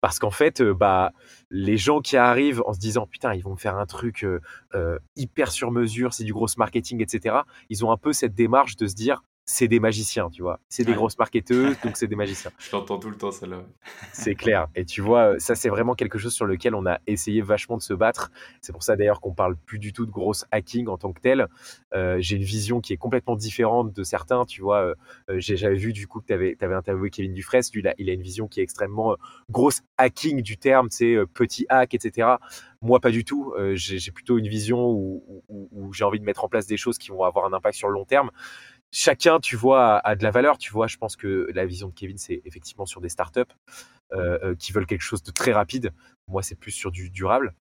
Parce 0.00 0.18
qu'en 0.18 0.30
fait, 0.30 0.62
bah, 0.62 1.12
les 1.50 1.76
gens 1.76 2.00
qui 2.00 2.16
arrivent 2.16 2.62
en 2.64 2.72
se 2.72 2.78
disant 2.78 3.06
putain, 3.06 3.34
ils 3.34 3.42
vont 3.42 3.50
me 3.50 3.58
faire 3.58 3.76
un 3.76 3.84
truc 3.84 4.26
hyper 5.14 5.52
sur 5.52 5.70
mesure, 5.70 6.14
c'est 6.14 6.24
du 6.24 6.32
gros 6.32 6.46
marketing, 6.56 7.02
etc., 7.02 7.40
ils 7.68 7.84
ont 7.84 7.92
un 7.92 7.98
peu 7.98 8.14
cette 8.14 8.34
démarche 8.34 8.76
de 8.76 8.86
se 8.86 8.94
dire 8.94 9.22
c'est 9.50 9.66
des 9.66 9.80
magiciens, 9.80 10.30
tu 10.30 10.42
vois. 10.42 10.60
C'est 10.68 10.84
des 10.84 10.94
grosses 10.94 11.18
marketeuses, 11.18 11.76
donc 11.82 11.96
c'est 11.96 12.06
des 12.06 12.14
magiciens. 12.24 12.52
Je 12.58 12.70
l'entends 12.70 13.00
tout 13.00 13.10
le 13.10 13.16
temps, 13.16 13.32
celle-là. 13.32 13.64
c'est 14.12 14.36
clair. 14.36 14.68
Et 14.76 14.84
tu 14.84 15.00
vois, 15.00 15.40
ça, 15.40 15.56
c'est 15.56 15.68
vraiment 15.68 15.94
quelque 15.94 16.18
chose 16.18 16.32
sur 16.32 16.46
lequel 16.46 16.76
on 16.76 16.86
a 16.86 17.00
essayé 17.08 17.42
vachement 17.42 17.76
de 17.76 17.82
se 17.82 17.92
battre. 17.92 18.30
C'est 18.60 18.72
pour 18.72 18.84
ça, 18.84 18.94
d'ailleurs, 18.94 19.20
qu'on 19.20 19.34
parle 19.34 19.56
plus 19.56 19.80
du 19.80 19.92
tout 19.92 20.06
de 20.06 20.12
grosse 20.12 20.46
hacking 20.52 20.86
en 20.86 20.98
tant 20.98 21.12
que 21.12 21.20
tel. 21.20 21.48
Euh, 21.94 22.18
j'ai 22.20 22.36
une 22.36 22.44
vision 22.44 22.80
qui 22.80 22.92
est 22.92 22.96
complètement 22.96 23.34
différente 23.34 23.92
de 23.92 24.04
certains, 24.04 24.44
tu 24.44 24.62
vois. 24.62 24.82
Euh, 24.82 24.94
euh, 25.30 25.36
j'avais 25.40 25.74
vu, 25.74 25.92
du 25.92 26.06
coup, 26.06 26.20
que 26.20 26.26
tu 26.26 26.32
avais, 26.32 26.56
avais, 26.60 26.74
interviewé 26.76 27.10
Kevin 27.10 27.34
Dufresne. 27.34 27.62
Lui, 27.74 27.82
il 27.98 28.08
a 28.08 28.12
une 28.12 28.22
vision 28.22 28.46
qui 28.46 28.60
est 28.60 28.62
extrêmement 28.62 29.16
grosse 29.50 29.82
hacking 29.98 30.42
du 30.42 30.58
terme, 30.58 30.90
sais, 30.90 31.16
petit 31.34 31.66
hack, 31.68 31.92
etc. 31.92 32.36
Moi, 32.82 33.00
pas 33.00 33.10
du 33.10 33.24
tout. 33.24 33.52
j'ai 33.74 34.12
plutôt 34.12 34.38
une 34.38 34.48
vision 34.48 34.90
où, 34.90 35.42
où 35.48 35.92
j'ai 35.92 36.04
envie 36.04 36.20
de 36.20 36.24
mettre 36.24 36.44
en 36.44 36.48
place 36.48 36.68
des 36.68 36.76
choses 36.76 36.98
qui 36.98 37.10
vont 37.10 37.24
avoir 37.24 37.44
un 37.46 37.52
impact 37.52 37.76
sur 37.76 37.88
le 37.88 37.94
long 37.94 38.04
terme 38.04 38.30
chacun, 38.92 39.40
tu 39.40 39.56
vois, 39.56 39.98
a, 39.98 40.16
de 40.16 40.22
la 40.22 40.30
valeur. 40.30 40.58
Tu 40.58 40.72
vois, 40.72 40.86
je 40.86 40.96
pense 40.96 41.16
que 41.16 41.48
la 41.54 41.66
vision 41.66 41.88
de 41.88 41.94
Kevin, 41.94 42.18
c'est 42.18 42.42
effectivement 42.44 42.86
sur 42.86 43.00
des 43.00 43.08
startups 43.08 43.40
euh, 44.12 44.38
euh, 44.42 44.54
qui 44.56 44.72
veulent 44.72 44.86
quelque 44.86 45.02
chose 45.02 45.22
de 45.22 45.30
très 45.30 45.52
rapide. 45.52 45.92
Moi, 46.26 46.42
c'est 46.42 46.54
plus 46.54 46.72
sur 46.72 46.90
du 46.90 47.10
durable. 47.10 47.54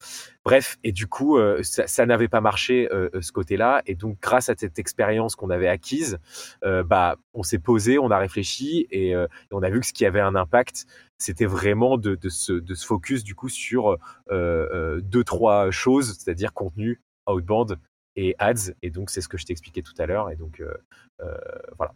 Bref, 0.44 0.78
et 0.84 0.92
du 0.92 1.08
coup, 1.08 1.38
euh, 1.38 1.62
ça, 1.64 2.06
n'avait 2.06 2.28
pas 2.28 2.42
marché 2.42 2.88
ce 3.20 3.32
côté-là. 3.32 3.82
Et 3.88 3.96
donc, 3.96 4.20
grâce 4.20 4.50
à 4.50 4.56
cette 4.56 4.78
expérience 4.78 5.36
qu'on 5.36 5.50
avait 5.50 5.68
acquise, 5.68 6.20
bah, 6.62 7.18
on 7.34 7.44
s'est 7.44 7.60
posé, 7.60 7.98
on 7.98 8.12
a 8.12 8.18
réfléchi 8.18 8.88
et, 8.92 9.16
on 9.52 9.64
a 9.64 9.70
vu 9.70 9.80
que 9.80 9.88
ce 9.88 9.94
qui 9.94 10.06
avait 10.06 10.20
un 10.20 10.36
impact, 10.36 10.86
c'était 11.18 11.48
vraiment 11.48 11.98
de, 11.98 12.16
de, 12.16 12.30
se, 12.30 12.54
de 12.54 12.74
se 12.76 12.86
focus 12.86 13.24
du 13.24 13.34
coup 13.34 13.50
sur 13.50 13.98
deux 14.30 15.24
trois 15.24 15.72
choses, 15.72 16.18
c'est-à-dire 16.20 16.54
contenu, 16.54 17.02
outbound 17.28 17.80
et 18.16 18.36
ads. 18.40 18.74
Et 18.82 18.90
donc, 18.90 19.10
c'est 19.10 19.22
ce 19.22 19.28
que 19.28 19.38
je 19.38 19.46
t'ai 19.46 19.54
expliqué 19.54 19.82
tout 19.82 19.94
à 19.98 20.06
l'heure. 20.06 20.30
Et 20.30 20.36
donc, 20.36 20.60
euh, 20.60 20.74
euh, 21.22 21.38
voilà. 21.78 21.94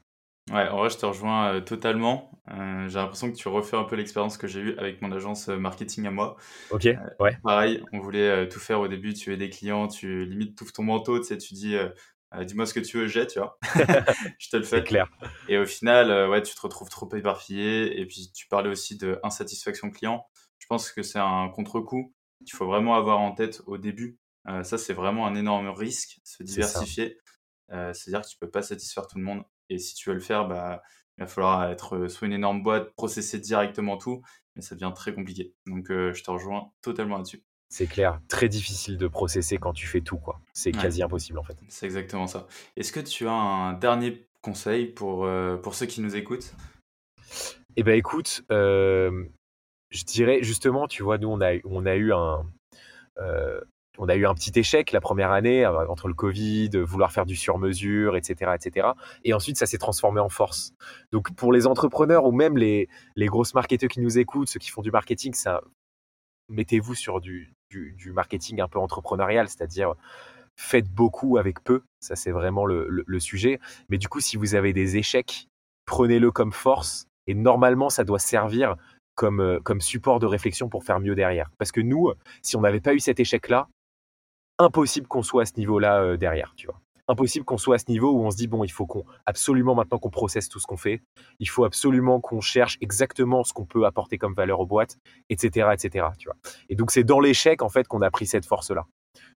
Ouais, 0.52 0.68
en 0.68 0.78
vrai, 0.78 0.90
je 0.90 0.98
te 0.98 1.06
rejoins 1.06 1.54
euh, 1.54 1.62
totalement. 1.62 2.32
j'ai 2.50 3.00
l'impression 3.00 3.32
que 3.32 3.36
tu 3.38 3.48
refais 3.48 3.78
un 3.78 3.86
peu 3.86 3.96
l'expérience 3.96 4.38
que 4.38 4.48
j'ai 4.48 4.60
eue 4.60 4.78
avec 4.78 5.02
mon 5.02 5.12
agence 5.12 5.48
marketing 5.48 6.06
à 6.08 6.12
moi. 6.12 6.36
Ok, 6.70 6.90
ouais. 7.20 7.38
Pareil, 7.44 7.84
on 7.94 8.00
voulait 8.00 8.48
tout 8.50 8.60
faire 8.60 8.82
au 8.82 8.88
début. 8.88 9.14
Tu 9.14 9.34
es 9.34 9.38
des 9.38 9.50
clients, 9.50 9.88
tu 9.88 10.26
limite 10.26 10.58
tout 10.58 10.66
ton 10.74 10.84
manteau, 10.84 11.20
tu 11.20 11.26
sais, 11.26 11.38
tu 11.38 11.54
dis, 11.54 11.78
dis-moi 12.42 12.66
ce 12.66 12.74
que 12.74 12.82
tu 12.82 12.98
veux, 12.98 13.08
j'ai, 13.08 13.26
tu 13.26 13.40
vois. 13.40 13.58
je 14.38 14.50
te 14.50 14.58
le 14.58 14.64
fais. 14.64 14.84
clair. 14.84 15.08
Et 15.48 15.58
au 15.58 15.66
final, 15.66 16.30
ouais, 16.30 16.42
tu 16.42 16.54
te 16.54 16.62
retrouves 16.62 16.90
trop 16.90 17.10
éparpillé. 17.16 18.02
Et 18.02 18.06
puis, 18.06 18.30
tu 18.36 18.48
parlais 18.48 18.70
aussi 18.70 18.98
de 18.98 19.20
insatisfaction 19.24 19.92
client. 19.92 20.28
Je 20.60 20.68
pense 20.68 20.92
que 20.92 21.04
c'est 21.04 21.20
un 21.20 21.50
contre-coup 21.50 22.14
qu'il 22.46 22.56
faut 22.56 22.66
vraiment 22.66 22.96
avoir 22.96 23.20
en 23.20 23.32
tête 23.32 23.62
au 23.66 23.78
début. 23.78 24.18
Euh, 24.48 24.64
ça, 24.64 24.78
c'est 24.78 24.94
vraiment 24.94 25.26
un 25.26 25.36
énorme 25.36 25.70
risque, 25.70 26.20
se 26.24 26.44
diversifier. 26.44 27.18
Euh, 27.72 27.94
c'est-à-dire 27.94 28.22
que 28.22 28.28
tu 28.28 28.38
peux 28.38 28.50
pas 28.50 28.62
satisfaire 28.62 29.08
tout 29.08 29.18
le 29.18 29.24
monde. 29.24 29.44
Et 29.70 29.80
si 29.80 29.96
tu 29.96 30.10
veux 30.10 30.16
le 30.16 30.22
faire, 30.22 30.48
bah, 30.48 30.82
il 31.18 31.22
va 31.22 31.28
falloir 31.28 31.70
être 31.70 31.96
euh, 31.96 32.10
soit 32.10 32.28
une 32.28 32.34
énorme 32.34 32.62
boîte, 32.62 32.94
processer 32.96 33.40
directement 33.40 33.98
tout, 33.98 34.22
mais 34.56 34.62
ça 34.62 34.76
devient 34.76 34.92
très 34.94 35.14
compliqué. 35.14 35.54
Donc, 35.66 35.88
je 35.90 36.24
te 36.24 36.32
rejoins 36.32 36.72
totalement 36.82 37.18
là-dessus. 37.18 37.44
C'est 37.70 37.88
clair, 37.88 38.22
très 38.28 38.50
difficile 38.50 38.98
de 38.98 39.08
processer 39.08 39.58
quand 39.58 39.74
tu 39.74 39.88
fais 39.88 40.02
tout, 40.02 40.18
quoi. 40.18 40.40
C'est 40.54 40.72
quasi 40.72 41.02
impossible 41.02 41.40
en 41.40 41.44
fait. 41.44 41.58
C'est 41.70 41.88
exactement 41.88 42.28
ça. 42.28 42.46
Est-ce 42.76 42.92
que 42.92 43.00
tu 43.00 43.28
as 43.28 43.32
un 43.32 43.74
dernier 43.74 44.28
conseil 44.42 44.86
pour, 44.86 45.28
pour 45.64 45.74
ceux 45.74 45.88
qui 45.88 46.02
nous 46.02 46.16
écoutent? 46.16 46.54
Eh 47.76 47.82
ben 47.82 47.98
écoute, 47.98 48.44
je 48.52 50.04
dirais 50.06 50.44
justement, 50.44 50.88
tu 50.88 51.02
vois, 51.02 51.18
nous 51.18 51.30
on 51.30 51.42
a, 51.42 51.56
on 51.64 51.88
a 51.88 51.96
eu 51.96 52.14
un, 52.14 52.46
on 53.98 54.10
a 54.10 54.16
eu 54.16 54.26
un 54.26 54.34
petit 54.34 54.58
échec 54.60 54.92
la 54.92 55.02
première 55.02 55.32
année 55.32 55.66
euh, 55.66 55.88
entre 55.88 56.08
le 56.08 56.14
Covid, 56.14 56.70
vouloir 56.78 57.12
faire 57.12 57.26
du 57.26 57.36
sur-mesure, 57.36 58.16
etc., 58.16 58.52
etc. 58.56 58.88
Et 59.24 59.34
ensuite, 59.34 59.58
ça 59.58 59.66
s'est 59.66 59.78
transformé 59.78 60.20
en 60.20 60.30
force. 60.30 60.74
Donc, 61.12 61.34
pour 61.36 61.54
les 61.54 61.68
entrepreneurs 61.68 62.26
ou 62.26 62.32
même 62.32 62.58
les, 62.58 62.88
grosses 63.18 63.54
marketeurs 63.54 63.90
qui 63.90 64.02
nous 64.02 64.18
écoutent, 64.18 64.50
ceux 64.50 64.60
qui 64.60 64.72
font 64.72 64.82
du 64.82 64.92
marketing, 64.92 65.34
mettez-vous 66.50 66.96
sur 66.96 67.22
du, 67.22 67.54
marketing 68.06 68.62
un 68.62 68.68
peu 68.68 68.80
entrepreneurial, 68.80 69.48
c'est-à-dire 69.48 69.94
faites 70.56 70.90
beaucoup 70.90 71.38
avec 71.38 71.64
peu. 71.64 71.82
Ça, 72.00 72.16
c'est 72.16 72.32
vraiment 72.32 72.66
le, 72.66 72.88
le, 72.90 73.20
sujet. 73.20 73.60
Mais 73.90 73.98
du 73.98 74.08
coup, 74.08 74.20
si 74.20 74.38
vous 74.38 74.54
avez 74.54 74.74
des 74.74 74.98
échecs, 74.98 75.48
prenez-le 75.86 76.32
comme 76.32 76.52
force. 76.52 77.06
Et 77.26 77.34
normalement, 77.34 77.90
ça 77.90 78.04
doit 78.04 78.20
servir 78.20 78.76
comme, 79.16 79.40
euh, 79.40 79.60
comme 79.60 79.82
support 79.82 80.20
de 80.20 80.26
réflexion 80.26 80.70
pour 80.70 80.84
faire 80.84 81.00
mieux 81.00 81.16
derrière. 81.16 81.50
Parce 81.58 81.72
que 81.72 81.82
nous, 81.82 82.12
si 82.42 82.56
on 82.56 82.62
n'avait 82.62 82.82
pas 82.82 82.94
eu 82.94 83.00
cet 83.00 83.20
échec-là, 83.20 83.68
impossible 84.60 85.08
qu'on 85.08 85.24
soit 85.24 85.44
à 85.44 85.46
ce 85.46 85.54
niveau-là 85.58 86.02
euh, 86.02 86.18
derrière, 86.18 86.54
tu 86.56 86.68
vois. 86.68 86.80
Impossible 87.10 87.44
qu'on 87.44 87.58
soit 87.58 87.76
à 87.76 87.80
ce 87.80 87.90
niveau 87.90 88.12
où 88.12 88.24
on 88.24 88.32
se 88.32 88.38
dit 88.38 88.48
bon, 88.48 88.64
il 88.64 88.72
faut 88.72 88.86
qu'on 88.86 89.04
absolument 89.26 89.76
maintenant 89.76 90.00
qu'on 90.00 90.10
processe 90.10 90.48
tout 90.48 90.60
ce 90.60 90.66
qu'on 90.66 90.78
fait, 90.78 91.02
il 91.40 91.50
faut 91.50 91.66
absolument 91.66 92.22
qu'on 92.22 92.40
cherche 92.40 92.78
exactement 92.80 93.44
ce 93.44 93.52
qu'on 93.52 93.66
peut 93.66 93.86
apporter 93.86 94.18
comme 94.18 94.34
valeur 94.34 94.62
aux 94.62 94.66
boîtes, 94.66 94.98
etc., 95.30 95.70
etc. 95.74 96.08
Tu 96.18 96.30
vois. 96.30 96.38
Et 96.70 96.76
donc 96.76 96.92
c'est 96.92 97.04
dans 97.04 97.20
l'échec 97.20 97.62
en 97.62 97.68
fait 97.68 97.88
qu'on 97.90 98.02
a 98.02 98.10
pris 98.10 98.26
cette 98.26 98.46
force-là. 98.46 98.86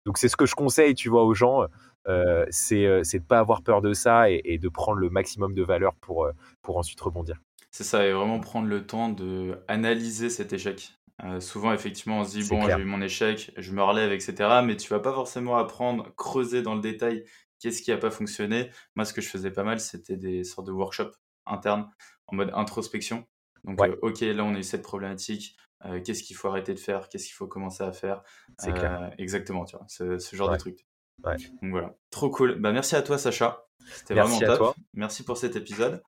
Donc 0.06 0.18
c'est 0.18 0.30
ce 0.30 0.38
que 0.38 0.46
je 0.46 0.56
conseille, 0.56 0.96
tu 0.96 1.10
vois, 1.10 1.26
aux 1.26 1.34
gens, 1.34 1.66
euh, 2.08 2.46
c'est 2.50 2.86
euh, 2.86 3.02
de 3.02 3.20
pas 3.20 3.40
avoir 3.40 3.62
peur 3.62 3.82
de 3.82 3.92
ça 3.92 4.32
et, 4.32 4.42
et, 4.46 4.58
de 4.58 4.70
prendre 4.70 5.00
le 5.00 5.10
maximum 5.10 5.54
de 5.54 5.62
valeur 5.62 5.94
pour, 5.96 6.30
pour 6.62 6.78
ensuite 6.78 7.02
rebondir. 7.02 7.42
C'est 7.72 7.84
ça, 7.84 8.06
et 8.06 8.14
vraiment 8.14 8.40
prendre 8.40 8.68
le 8.68 8.88
temps 8.88 9.10
de 9.10 9.60
analyser 9.68 10.30
cet 10.30 10.54
échec. 10.54 10.94
Euh, 11.24 11.40
souvent, 11.40 11.74
effectivement, 11.74 12.20
on 12.20 12.24
se 12.24 12.38
dit, 12.38 12.48
bon, 12.48 12.62
j'ai 12.68 12.80
eu 12.80 12.86
mon 12.86 13.02
échec, 13.02 13.52
je 13.58 13.72
me 13.72 13.82
relève, 13.82 14.12
etc. 14.12 14.62
Mais 14.64 14.78
tu 14.78 14.90
vas 14.90 15.00
pas 15.00 15.14
forcément 15.14 15.58
apprendre, 15.58 16.14
creuser 16.16 16.62
dans 16.62 16.76
le 16.76 16.82
détail 16.82 17.26
qu'est-ce 17.60 17.82
qui 17.82 17.92
a 17.92 17.98
pas 17.98 18.12
fonctionné. 18.12 18.70
Moi, 18.96 19.06
ce 19.06 19.14
que 19.14 19.22
je 19.22 19.30
faisais 19.30 19.52
pas 19.52 19.64
mal, 19.64 19.80
c'était 19.80 20.18
des 20.18 20.44
sortes 20.44 20.68
de 20.68 20.72
workshops 20.72 21.16
internes 21.46 21.90
en 22.28 22.36
mode 22.36 22.52
introspection. 22.54 23.26
Donc, 23.64 23.82
euh, 23.82 23.96
ok, 24.02 24.22
là, 24.22 24.44
on 24.44 24.54
a 24.54 24.60
eu 24.60 24.64
cette 24.64 24.84
problématique. 24.84 25.58
Euh, 25.86 26.02
qu'est-ce 26.02 26.24
qu'il 26.24 26.36
faut 26.36 26.48
arrêter 26.48 26.74
de 26.74 26.80
faire 26.80 27.10
Qu'est-ce 27.10 27.26
qu'il 27.26 27.36
faut 27.36 27.48
commencer 27.48 27.84
à 27.84 27.92
faire 27.92 28.22
C'est 28.60 28.74
clair. 28.74 29.14
Exactement, 29.18 29.66
tu 29.66 29.76
vois, 29.76 29.86
ce, 29.88 30.18
ce 30.20 30.36
genre 30.36 30.52
de 30.52 30.58
truc. 30.58 30.86
Donc 31.24 31.72
voilà, 31.72 31.96
trop 32.12 32.30
cool. 32.30 32.60
Bah, 32.60 32.72
merci 32.72 32.96
à 32.96 33.02
toi, 33.02 33.18
Sacha. 33.18 33.66
C'était 33.88 34.14
vraiment 34.14 34.40
top. 34.40 34.58
Toi. 34.58 34.76
Merci 34.94 35.24
pour 35.24 35.38
cet 35.38 35.56
épisode. 35.56 36.04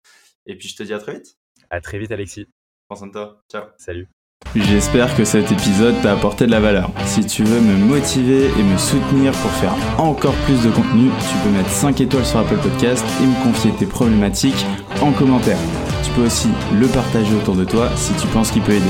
Et 0.46 0.56
puis, 0.58 0.68
je 0.68 0.76
te 0.76 0.84
dis 0.84 0.94
à 0.94 1.00
très 1.00 1.14
vite. 1.14 1.38
À 1.70 1.82
très 1.82 1.98
vite, 1.98 2.12
Alexis. 2.12 2.48
Prends 2.88 2.98
soin 2.98 3.08
de 3.08 3.14
toi. 3.14 3.42
Ciao. 3.50 3.66
Salut. 3.78 4.08
J'espère 4.56 5.16
que 5.16 5.26
cet 5.26 5.52
épisode 5.52 6.02
t'a 6.02 6.14
apporté 6.14 6.48
de 6.48 6.52
la 6.52 6.60
valeur. 6.60 6.90
Si 7.06 7.24
tu 7.24 7.44
veux 7.44 7.60
me 7.60 7.76
motiver 7.76 8.46
et 8.58 8.64
me 8.64 8.78
soutenir 8.80 9.32
pour 9.34 9.52
faire 9.52 9.76
encore 10.00 10.34
plus 10.46 10.64
de 10.64 10.72
contenu, 10.72 11.10
tu 11.30 11.36
peux 11.44 11.56
mettre 11.56 11.70
5 11.70 12.02
étoiles 12.02 12.26
sur 12.26 12.40
Apple 12.40 12.58
Podcast 12.58 13.06
et 13.22 13.28
me 13.28 13.44
confier 13.44 13.72
tes 13.78 13.86
problématiques 13.86 14.66
en 15.02 15.12
commentaire. 15.12 15.60
Tu 16.04 16.10
peux 16.12 16.26
aussi 16.26 16.48
le 16.74 16.88
partager 16.88 17.36
autour 17.36 17.56
de 17.56 17.64
toi 17.64 17.90
si 17.96 18.14
tu 18.14 18.26
penses 18.28 18.50
qu'il 18.50 18.64
peut 18.64 18.72
aider. 18.74 18.90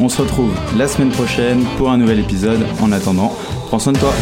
On 0.00 0.08
se 0.08 0.22
retrouve 0.22 0.54
la 0.76 0.88
semaine 0.88 1.10
prochaine 1.10 1.64
pour 1.76 1.90
un 1.90 1.98
nouvel 1.98 2.20
épisode. 2.20 2.64
En 2.80 2.90
attendant, 2.90 3.36
prends 3.66 3.78
soin 3.78 3.92
de 3.92 3.98
toi. 3.98 4.12